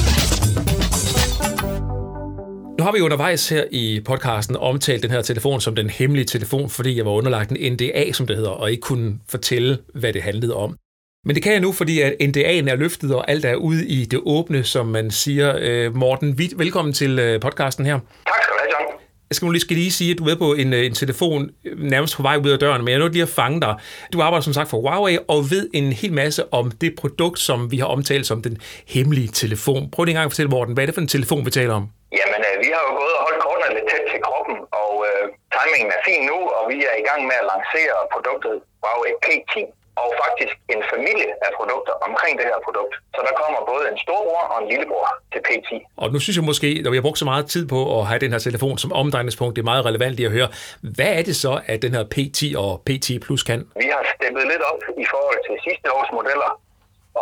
Nu 2.78 2.84
har 2.84 2.92
vi 2.92 3.00
undervejs 3.00 3.48
her 3.48 3.64
i 3.70 4.00
podcasten 4.04 4.56
omtalt 4.56 5.02
den 5.02 5.10
her 5.10 5.22
telefon 5.22 5.60
som 5.60 5.74
den 5.74 5.90
hemmelige 5.90 6.24
telefon, 6.24 6.70
fordi 6.70 6.96
jeg 6.96 7.04
var 7.04 7.10
underlagt 7.10 7.50
en 7.50 7.72
NDA, 7.72 8.12
som 8.12 8.26
det 8.26 8.36
hedder, 8.36 8.50
og 8.50 8.70
ikke 8.70 8.80
kunne 8.80 9.18
fortælle, 9.28 9.78
hvad 9.94 10.12
det 10.12 10.22
handlede 10.22 10.54
om. 10.54 10.76
Men 11.24 11.34
det 11.34 11.42
kan 11.42 11.52
jeg 11.52 11.60
nu, 11.60 11.72
fordi 11.72 12.00
at 12.00 12.12
NDA'en 12.22 12.70
er 12.70 12.76
løftet, 12.76 13.14
og 13.14 13.30
alt 13.30 13.44
er 13.44 13.54
ude 13.54 13.86
i 13.86 14.04
det 14.04 14.20
åbne, 14.26 14.64
som 14.64 14.86
man 14.86 15.10
siger. 15.10 15.56
Øh, 15.60 15.96
Morten, 15.96 16.38
velkommen 16.38 16.94
til 16.94 17.18
øh, 17.18 17.40
podcasten 17.40 17.86
her. 17.86 17.98
Tak 18.26 18.42
skal 18.42 18.52
du 18.52 18.58
have, 18.60 18.70
John. 18.80 19.00
Jeg 19.30 19.36
skal 19.36 19.46
nu 19.46 19.52
lige, 19.52 19.60
skal 19.60 19.76
lige 19.76 19.92
sige, 19.92 20.10
at 20.12 20.18
du 20.18 20.24
er 20.24 20.34
på 20.34 20.54
en, 20.54 20.72
øh, 20.72 20.86
en 20.86 20.94
telefon 20.94 21.50
nærmest 21.76 22.16
på 22.16 22.22
vej 22.22 22.36
ud 22.36 22.50
af 22.50 22.58
døren, 22.58 22.84
men 22.84 22.88
jeg 22.88 22.94
er 22.94 22.98
nødt 22.98 23.12
lige 23.12 23.22
at 23.22 23.28
fange 23.28 23.60
dig. 23.60 23.74
Du 24.12 24.22
arbejder 24.22 24.42
som 24.44 24.52
sagt 24.52 24.70
for 24.70 24.80
Huawei 24.80 25.18
og 25.28 25.50
ved 25.50 25.68
en 25.74 25.92
hel 25.92 26.12
masse 26.12 26.52
om 26.54 26.70
det 26.70 26.94
produkt, 26.98 27.38
som 27.38 27.70
vi 27.70 27.78
har 27.78 27.86
omtalt 27.86 28.26
som 28.26 28.42
den 28.42 28.58
hemmelige 28.88 29.28
telefon. 29.28 29.90
Prøv 29.90 30.04
lige 30.04 30.12
en 30.12 30.16
gang 30.16 30.24
at 30.26 30.32
fortælle, 30.32 30.50
Morten, 30.50 30.74
hvad 30.74 30.84
er 30.84 30.86
det 30.86 30.94
for 30.94 31.00
en 31.00 31.08
telefon, 31.08 31.46
vi 31.46 31.50
taler 31.50 31.74
om? 31.74 31.88
Jamen, 32.20 32.40
øh, 32.48 32.54
vi 32.64 32.68
har 32.74 32.82
jo 32.88 32.92
gået 33.00 33.14
og 33.18 33.22
holdt 33.26 33.40
kortene 33.46 33.68
lidt 33.76 33.86
tæt 33.90 34.04
til 34.12 34.20
kroppen, 34.26 34.56
og 34.82 34.92
øh, 35.08 35.22
timingen 35.56 35.90
er 35.96 36.00
fin 36.08 36.22
nu, 36.30 36.38
og 36.56 36.62
vi 36.72 36.78
er 36.90 36.96
i 37.02 37.04
gang 37.08 37.20
med 37.30 37.36
at 37.42 37.46
lancere 37.52 37.96
produktet 38.14 38.54
Huawei 38.82 39.12
P10, 39.24 39.54
og 40.02 40.08
faktisk 40.24 40.54
en 40.74 40.82
familie 40.92 41.30
af 41.46 41.50
produkter 41.58 41.94
omkring 42.08 42.34
det 42.40 42.46
her 42.50 42.58
produkt. 42.66 42.94
Så 43.14 43.20
der 43.28 43.34
kommer 43.42 43.60
både 43.72 43.84
en 43.92 43.98
storbror 44.04 44.44
og 44.52 44.56
en 44.62 44.68
lillebror 44.72 45.08
til 45.32 45.40
P10. 45.48 45.70
Og 46.02 46.06
nu 46.12 46.18
synes 46.24 46.36
jeg 46.40 46.46
måske, 46.52 46.68
når 46.84 46.90
vi 46.92 46.96
har 46.98 47.06
brugt 47.08 47.20
så 47.24 47.28
meget 47.32 47.46
tid 47.54 47.64
på 47.74 47.78
at 47.98 48.02
have 48.10 48.20
den 48.24 48.30
her 48.34 48.42
telefon 48.48 48.76
som 48.82 48.90
omdrejningspunkt, 49.02 49.52
det 49.56 49.62
er 49.62 49.70
meget 49.72 49.84
relevant 49.90 50.14
lige 50.18 50.28
at 50.30 50.34
høre, 50.38 50.48
hvad 50.96 51.12
er 51.18 51.22
det 51.28 51.36
så, 51.44 51.52
at 51.72 51.78
den 51.84 51.92
her 51.96 52.04
P10 52.14 52.42
og 52.64 52.72
P10 52.86 53.10
Plus 53.24 53.42
kan? 53.50 53.60
Vi 53.82 53.88
har 53.94 54.02
steppet 54.14 54.44
lidt 54.52 54.62
op 54.70 54.82
i 55.04 55.06
forhold 55.12 55.40
til 55.46 55.54
sidste 55.66 55.86
års 55.96 56.10
modeller, 56.18 56.50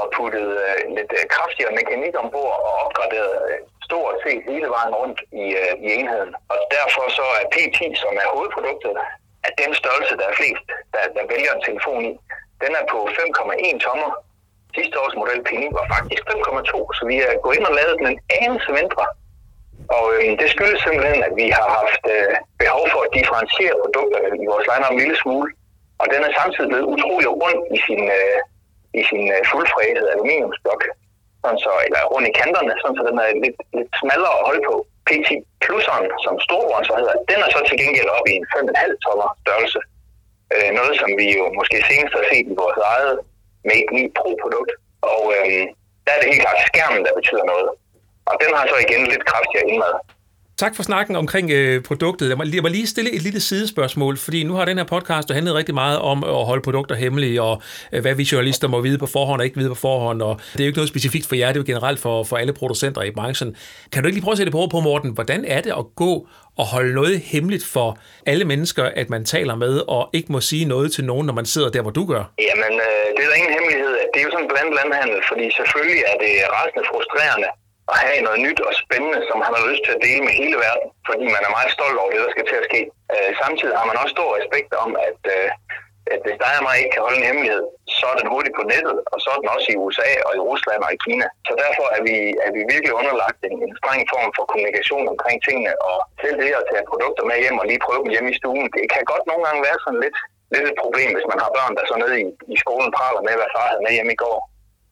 og 0.01 0.05
puttet 0.17 0.49
øh, 0.67 0.79
lidt 0.97 1.13
øh, 1.19 1.25
kraftigere 1.35 1.73
mekanik 1.81 2.15
ombord 2.23 2.57
og 2.67 2.73
opgraderet 2.85 3.35
øh, 3.51 3.59
stort 3.89 4.17
set 4.25 4.43
hele 4.53 4.69
vejen 4.77 4.95
rundt 5.01 5.19
i, 5.43 5.45
øh, 5.63 5.75
i 5.87 5.89
enheden. 5.99 6.33
Og 6.53 6.59
derfor 6.77 7.05
så 7.19 7.27
er 7.41 7.45
P10, 7.55 7.81
som 8.03 8.13
er 8.23 8.29
hovedproduktet, 8.35 8.93
at 9.47 9.53
den 9.63 9.73
størrelse, 9.81 10.15
der 10.21 10.27
er 10.29 10.39
flest, 10.41 10.67
der, 10.95 11.03
der 11.17 11.25
vælger 11.33 11.53
en 11.55 11.67
telefon 11.69 12.01
i, 12.11 12.13
den 12.63 12.73
er 12.81 12.85
på 12.93 12.99
5,1 13.19 13.79
tommer. 13.87 14.11
Sidste 14.77 14.97
års 15.03 15.17
model 15.21 15.41
P9 15.47 15.65
var 15.79 15.87
faktisk 15.95 16.23
5,2, 16.31 16.97
så 16.97 17.03
vi 17.11 17.17
er 17.29 17.43
gået 17.45 17.57
ind 17.59 17.67
og 17.71 17.77
lavet 17.79 17.95
den 17.99 18.07
en 18.13 18.21
anelse 18.43 18.71
mindre. 18.81 19.05
Og 19.97 20.05
øh, 20.17 20.31
det 20.41 20.49
skyldes 20.55 20.81
simpelthen, 20.83 21.21
at 21.29 21.35
vi 21.41 21.47
har 21.59 21.69
haft 21.81 22.03
øh, 22.15 22.33
behov 22.65 22.85
for 22.93 23.01
at 23.07 23.15
differentiere 23.19 23.81
produkter 23.83 24.19
i 24.43 24.47
vores 24.53 24.67
lineup 24.71 24.93
en 24.93 25.01
lille 25.03 25.17
smule. 25.23 25.49
Og 26.01 26.07
den 26.13 26.21
er 26.27 26.33
samtidig 26.41 26.69
blevet 26.71 26.91
utrolig 26.95 27.29
rund 27.43 27.61
i 27.77 27.79
sin, 27.87 28.03
øh, 28.19 28.39
i 29.01 29.03
sin 29.11 29.25
øh, 29.35 29.41
fuldfræsede 29.51 30.13
aluminiumsblok. 30.15 30.83
Sådan 31.47 31.67
så, 31.67 31.73
eller 31.87 32.01
rundt 32.13 32.29
i 32.31 32.39
kanterne, 32.41 32.73
sådan 32.81 32.97
så 32.99 33.03
den 33.09 33.19
er 33.25 33.29
lidt, 33.45 33.59
lidt 33.79 33.93
smallere 34.03 34.37
at 34.39 34.47
holde 34.49 34.65
på. 34.71 34.75
P10 35.07 35.33
Plus'eren, 35.65 36.07
som 36.25 36.35
storebroren 36.47 36.87
så 36.89 36.95
hedder, 37.01 37.17
den 37.31 37.39
er 37.45 37.51
så 37.55 37.61
til 37.69 37.77
gengæld 37.83 38.09
op 38.17 38.27
i 38.33 38.35
en 38.41 38.47
5,5 38.55 39.05
tommer 39.05 39.29
størrelse. 39.43 39.81
Øh, 40.55 40.71
noget, 40.79 40.95
som 41.01 41.11
vi 41.21 41.27
jo 41.39 41.45
måske 41.59 41.77
senest 41.91 42.13
har 42.19 42.25
set 42.31 42.47
i 42.53 42.59
vores 42.63 42.79
eget 42.93 43.15
Mate 43.69 43.91
9 43.97 44.03
Pro-produkt. 44.19 44.73
Og 45.13 45.23
øh, 45.37 45.63
der 46.05 46.13
er 46.13 46.21
det 46.21 46.31
helt 46.33 46.45
klart 46.45 46.61
skærmen, 46.71 47.03
der 47.07 47.19
betyder 47.21 47.45
noget. 47.53 47.69
Og 48.31 48.35
den 48.43 48.51
har 48.57 48.65
så 48.73 48.77
igen 48.87 49.03
lidt 49.13 49.25
kraftigere 49.31 49.69
indmad. 49.71 49.95
Tak 50.59 50.77
for 50.77 50.83
snakken 50.83 51.17
omkring 51.17 51.51
øh, 51.51 51.83
produktet. 51.83 52.29
Jeg 52.29 52.37
må, 52.37 52.45
jeg 52.55 52.63
må 52.63 52.69
lige 52.69 52.87
stille 52.87 53.13
et 53.13 53.23
lille 53.23 53.41
sidespørgsmål, 53.41 54.17
fordi 54.17 54.45
nu 54.45 54.55
har 54.55 54.65
den 54.65 54.79
her 54.79 54.85
podcast 54.85 55.33
handlet 55.33 55.55
rigtig 55.55 55.75
meget 55.75 55.99
om 55.99 56.25
at 56.25 56.45
holde 56.45 56.63
produkter 56.63 56.95
hemmelige, 56.95 57.43
og 57.43 57.63
øh, 57.93 58.01
hvad 58.01 58.15
vi 58.15 58.29
journalister 58.33 58.69
må 58.69 58.81
vide 58.81 58.99
på 58.99 59.07
forhånd 59.07 59.41
og 59.41 59.45
ikke 59.45 59.57
vide 59.57 59.69
på 59.69 59.75
forhånd. 59.75 60.23
Og 60.23 60.41
det 60.53 60.61
er 60.61 60.65
jo 60.65 60.69
ikke 60.69 60.79
noget 60.79 60.89
specifikt 60.89 61.27
for 61.29 61.35
jer, 61.35 61.47
det 61.47 61.57
er 61.57 61.61
jo 61.61 61.65
generelt 61.73 62.01
for, 62.01 62.25
for 62.25 62.37
alle 62.37 62.53
producenter 62.53 63.03
i 63.03 63.11
branchen. 63.11 63.57
Kan 63.93 64.03
du 64.03 64.07
ikke 64.07 64.17
lige 64.17 64.25
prøve 64.25 64.33
at 64.33 64.39
sætte 64.39 64.53
på 64.53 64.69
på, 64.71 64.81
Morten? 64.81 65.11
Hvordan 65.11 65.45
er 65.45 65.61
det 65.61 65.73
at 65.81 65.85
gå 65.97 66.29
og 66.61 66.67
holde 66.67 66.95
noget 66.95 67.21
hemmeligt 67.21 67.65
for 67.65 67.99
alle 68.27 68.45
mennesker, 68.45 68.85
at 68.85 69.11
man 69.11 69.25
taler 69.25 69.55
med, 69.55 69.75
og 69.89 70.11
ikke 70.13 70.33
må 70.33 70.41
sige 70.41 70.65
noget 70.65 70.93
til 70.93 71.05
nogen, 71.05 71.27
når 71.27 71.35
man 71.41 71.47
sidder 71.47 71.71
der, 71.71 71.83
hvor 71.83 71.91
du 71.91 72.05
gør? 72.13 72.23
Jamen, 72.51 72.73
øh, 72.87 73.05
det 73.17 73.21
er 73.25 73.29
da 73.33 73.37
ingen 73.41 73.53
hemmelighed. 73.59 73.93
Det 74.13 74.19
er 74.21 74.25
jo 74.27 74.31
sådan 74.31 74.45
en 74.45 74.51
blandt 74.53 74.73
landhandel, 74.81 75.21
fordi 75.31 75.45
selvfølgelig 75.59 76.01
er 76.11 76.17
det 76.25 76.33
rasende 76.57 76.85
frustrerende, 76.91 77.49
at 77.93 77.97
have 78.05 78.21
noget 78.27 78.41
nyt 78.47 78.61
og 78.69 78.73
spændende, 78.83 79.21
som 79.29 79.39
han 79.47 79.53
har 79.57 79.65
lyst 79.71 79.83
til 79.85 79.97
at 79.97 80.05
dele 80.07 80.23
med 80.27 80.35
hele 80.43 80.57
verden, 80.67 80.89
fordi 81.09 81.25
man 81.35 81.43
er 81.47 81.57
meget 81.57 81.75
stolt 81.77 81.99
over 82.03 82.11
det, 82.13 82.25
der 82.25 82.35
skal 82.35 82.47
til 82.49 82.61
at 82.61 82.69
ske. 82.71 82.81
Øh, 83.15 83.31
samtidig 83.43 83.75
har 83.79 83.87
man 83.89 84.01
også 84.03 84.15
stor 84.17 84.31
respekt 84.41 84.71
om, 84.85 84.91
at, 85.09 85.21
øh, 85.37 85.49
at 86.13 86.21
hvis 86.25 86.41
dig 86.45 86.55
og 86.59 86.65
mig 86.67 86.77
ikke 86.79 86.93
kan 86.95 87.05
holde 87.07 87.21
en 87.21 87.29
hemmelighed, 87.31 87.65
så 87.99 88.05
er 88.13 88.17
den 88.21 88.33
hurtigt 88.35 88.57
på 88.59 88.65
nettet, 88.73 88.97
og 89.13 89.19
så 89.23 89.29
er 89.35 89.39
den 89.43 89.55
også 89.57 89.69
i 89.73 89.81
USA 89.85 90.11
og 90.27 90.33
i 90.39 90.45
Rusland 90.51 90.81
og 90.87 90.91
i 90.97 91.03
Kina. 91.07 91.27
Så 91.49 91.53
derfor 91.65 91.87
er 91.97 92.01
vi, 92.09 92.17
er 92.47 92.51
vi 92.57 92.61
virkelig 92.73 92.93
underlagt 93.01 93.41
en, 93.49 93.57
en 93.67 93.73
streng 93.81 94.03
form 94.13 94.31
for 94.37 94.45
kommunikation 94.51 95.05
omkring 95.13 95.37
tingene, 95.47 95.73
og 95.89 95.97
selv 96.23 96.37
det 96.43 96.61
at 96.61 96.69
tage 96.71 96.89
produkter 96.91 97.25
med 97.31 97.37
hjem 97.43 97.61
og 97.63 97.67
lige 97.71 97.85
prøve 97.87 98.03
dem 98.03 98.13
hjemme 98.15 98.31
i 98.33 98.39
stuen, 98.41 98.67
det 98.77 98.85
kan 98.95 99.11
godt 99.13 99.25
nogle 99.31 99.45
gange 99.47 99.61
være 99.69 99.79
sådan 99.85 100.01
lidt, 100.05 100.19
lidt 100.55 100.67
et 100.71 100.79
problem, 100.85 101.11
hvis 101.17 101.31
man 101.33 101.41
har 101.43 101.51
børn, 101.57 101.77
der 101.79 101.85
så 101.91 101.97
nede 102.03 102.15
i, 102.23 102.25
i 102.55 102.57
skolen 102.63 102.91
praler 102.99 103.23
med, 103.27 103.35
hvad 103.39 103.51
far 103.55 103.67
havde 103.71 103.85
med 103.87 103.93
hjem 103.97 104.11
i 104.17 104.21
går. 104.25 104.39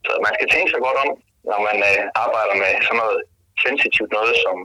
Så 0.07 0.12
man 0.26 0.35
skal 0.37 0.48
tænke 0.54 0.70
sig 0.72 0.80
godt 0.87 0.98
om, 1.04 1.11
når 1.50 1.59
man 1.68 1.76
øh, 1.90 1.98
arbejder 2.24 2.54
med 2.62 2.70
sådan 2.87 3.00
noget 3.02 3.18
sensitivt 3.64 4.11
noget, 4.18 4.35
som, 4.44 4.57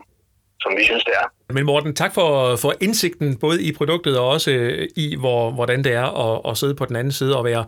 som 0.63 0.71
vi 0.77 0.83
synes, 0.89 1.03
det 1.09 1.13
er. 1.21 1.53
Men 1.53 1.65
Morten, 1.65 1.95
tak 1.95 2.13
for, 2.13 2.55
for 2.55 2.71
indsigten, 2.85 3.37
både 3.45 3.57
i 3.67 3.71
produktet 3.79 4.19
og 4.19 4.25
også 4.35 4.51
øh, 4.51 4.87
i, 4.95 5.15
hvor, 5.19 5.51
hvordan 5.51 5.83
det 5.83 5.93
er 5.93 6.07
at, 6.25 6.51
at 6.51 6.57
sidde 6.57 6.75
på 6.75 6.85
den 6.85 6.95
anden 6.95 7.13
side 7.19 7.37
og 7.37 7.43
være 7.45 7.65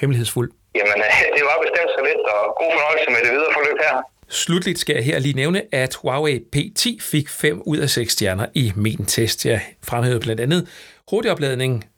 hemmelighedsfuld. 0.00 0.50
Jamen, 0.74 0.98
øh, 1.06 1.36
det 1.36 1.42
var 1.50 1.56
bestemt 1.64 1.90
så 1.96 2.00
lidt, 2.08 2.22
og 2.34 2.42
god 2.60 2.70
fornøjelse 2.76 3.10
med 3.14 3.20
det 3.24 3.30
videre 3.36 3.52
forløb 3.58 3.78
her. 3.86 3.96
Slutligt 4.28 4.78
skal 4.78 4.94
jeg 4.94 5.04
her 5.04 5.18
lige 5.18 5.34
nævne, 5.34 5.62
at 5.72 5.94
Huawei 5.94 6.40
P10 6.56 6.96
fik 7.00 7.28
5 7.28 7.62
ud 7.66 7.78
af 7.78 7.90
6 7.90 8.12
stjerner 8.12 8.46
i 8.54 8.72
min 8.76 9.04
test. 9.06 9.46
Jeg 9.46 9.60
fremhævede 9.84 10.20
blandt 10.20 10.40
andet 10.40 10.68
hurtig 11.10 11.30
opladning, 11.30 11.89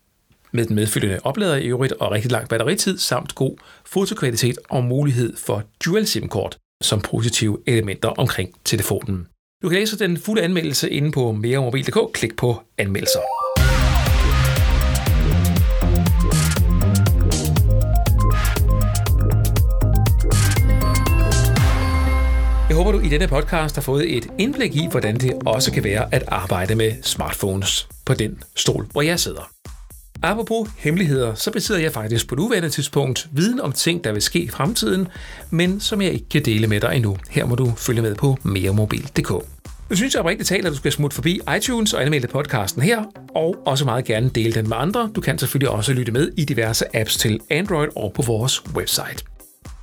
med 0.52 0.66
den 0.66 0.76
medfølgende 0.76 1.20
oplader 1.24 1.56
i 1.56 1.66
øvrigt 1.66 1.92
og 1.92 2.12
rigtig 2.12 2.32
lang 2.32 2.48
batteritid, 2.48 2.98
samt 2.98 3.34
god 3.34 3.56
fotokvalitet 3.86 4.58
og 4.68 4.84
mulighed 4.84 5.36
for 5.36 5.62
dual 5.84 6.06
SIM-kort 6.06 6.56
som 6.82 7.00
positive 7.00 7.58
elementer 7.66 8.08
omkring 8.08 8.50
telefonen. 8.64 9.26
Du 9.62 9.68
kan 9.68 9.78
læse 9.78 9.98
den 9.98 10.16
fulde 10.16 10.42
anmeldelse 10.42 10.90
inde 10.90 11.12
på 11.12 11.32
meremobil.dk. 11.32 12.12
Klik 12.12 12.36
på 12.36 12.62
anmeldelser. 12.78 13.20
Jeg 22.68 22.76
håber, 22.76 22.92
du 22.92 23.00
i 23.00 23.08
denne 23.08 23.28
podcast 23.28 23.74
har 23.74 23.82
fået 23.82 24.16
et 24.16 24.26
indblik 24.38 24.76
i, 24.76 24.88
hvordan 24.90 25.16
det 25.16 25.32
også 25.46 25.72
kan 25.72 25.84
være 25.84 26.14
at 26.14 26.24
arbejde 26.28 26.74
med 26.74 26.92
smartphones 27.02 27.88
på 28.04 28.14
den 28.14 28.42
stol, 28.56 28.86
hvor 28.92 29.02
jeg 29.02 29.20
sidder. 29.20 29.51
Apropos 30.22 30.68
hemmeligheder, 30.78 31.34
så 31.34 31.50
besidder 31.50 31.80
jeg 31.80 31.92
faktisk 31.92 32.28
på 32.28 32.34
nuværende 32.34 32.70
tidspunkt 32.70 33.28
viden 33.32 33.60
om 33.60 33.72
ting, 33.72 34.04
der 34.04 34.12
vil 34.12 34.22
ske 34.22 34.38
i 34.38 34.48
fremtiden, 34.48 35.08
men 35.50 35.80
som 35.80 36.02
jeg 36.02 36.12
ikke 36.12 36.28
kan 36.28 36.44
dele 36.44 36.66
med 36.66 36.80
dig 36.80 36.92
endnu. 36.94 37.16
Her 37.30 37.44
må 37.44 37.54
du 37.54 37.72
følge 37.76 38.02
med 38.02 38.14
på 38.14 38.38
meremobil.dk. 38.42 39.30
Nu 39.90 39.96
synes 39.96 40.14
jeg 40.14 40.20
oprigtigt 40.20 40.48
talt, 40.48 40.66
at 40.66 40.72
du 40.72 40.76
skal 40.76 40.92
smutte 40.92 41.14
forbi 41.14 41.40
iTunes 41.56 41.94
og 41.94 42.02
anmelde 42.02 42.28
podcasten 42.28 42.82
her, 42.82 43.04
og 43.34 43.56
også 43.66 43.84
meget 43.84 44.04
gerne 44.04 44.28
dele 44.28 44.52
den 44.52 44.68
med 44.68 44.76
andre. 44.76 45.10
Du 45.14 45.20
kan 45.20 45.38
selvfølgelig 45.38 45.70
også 45.70 45.92
lytte 45.92 46.12
med 46.12 46.32
i 46.36 46.44
diverse 46.44 46.96
apps 46.96 47.16
til 47.16 47.40
Android 47.50 47.88
og 47.96 48.12
på 48.12 48.22
vores 48.22 48.62
website. 48.74 49.24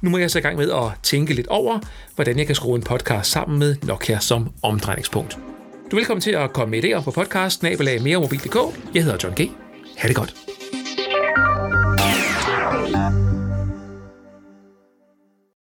Nu 0.01 0.09
må 0.09 0.17
jeg 0.17 0.31
så 0.31 0.39
i 0.39 0.41
gang 0.41 0.57
med 0.57 0.71
at 0.71 0.91
tænke 1.03 1.33
lidt 1.33 1.47
over, 1.47 1.79
hvordan 2.15 2.37
jeg 2.37 2.45
kan 2.45 2.55
skrue 2.55 2.75
en 2.75 2.83
podcast 2.83 3.31
sammen 3.31 3.59
med 3.59 3.75
Nokia 3.83 4.19
som 4.19 4.49
omdrejningspunkt. 4.63 5.37
Du 5.91 5.95
er 5.95 5.99
velkommen 5.99 6.21
til 6.21 6.31
at 6.31 6.53
komme 6.53 6.71
med 6.71 6.83
idéer 6.83 7.01
på 7.01 7.11
podcasten, 7.11 7.65
nabelag 7.69 8.01
Jeg 8.93 9.03
hedder 9.03 9.17
John 9.23 9.35
G. 9.35 9.68
Ha' 9.99 10.07
det 10.07 10.15
godt. 10.15 10.58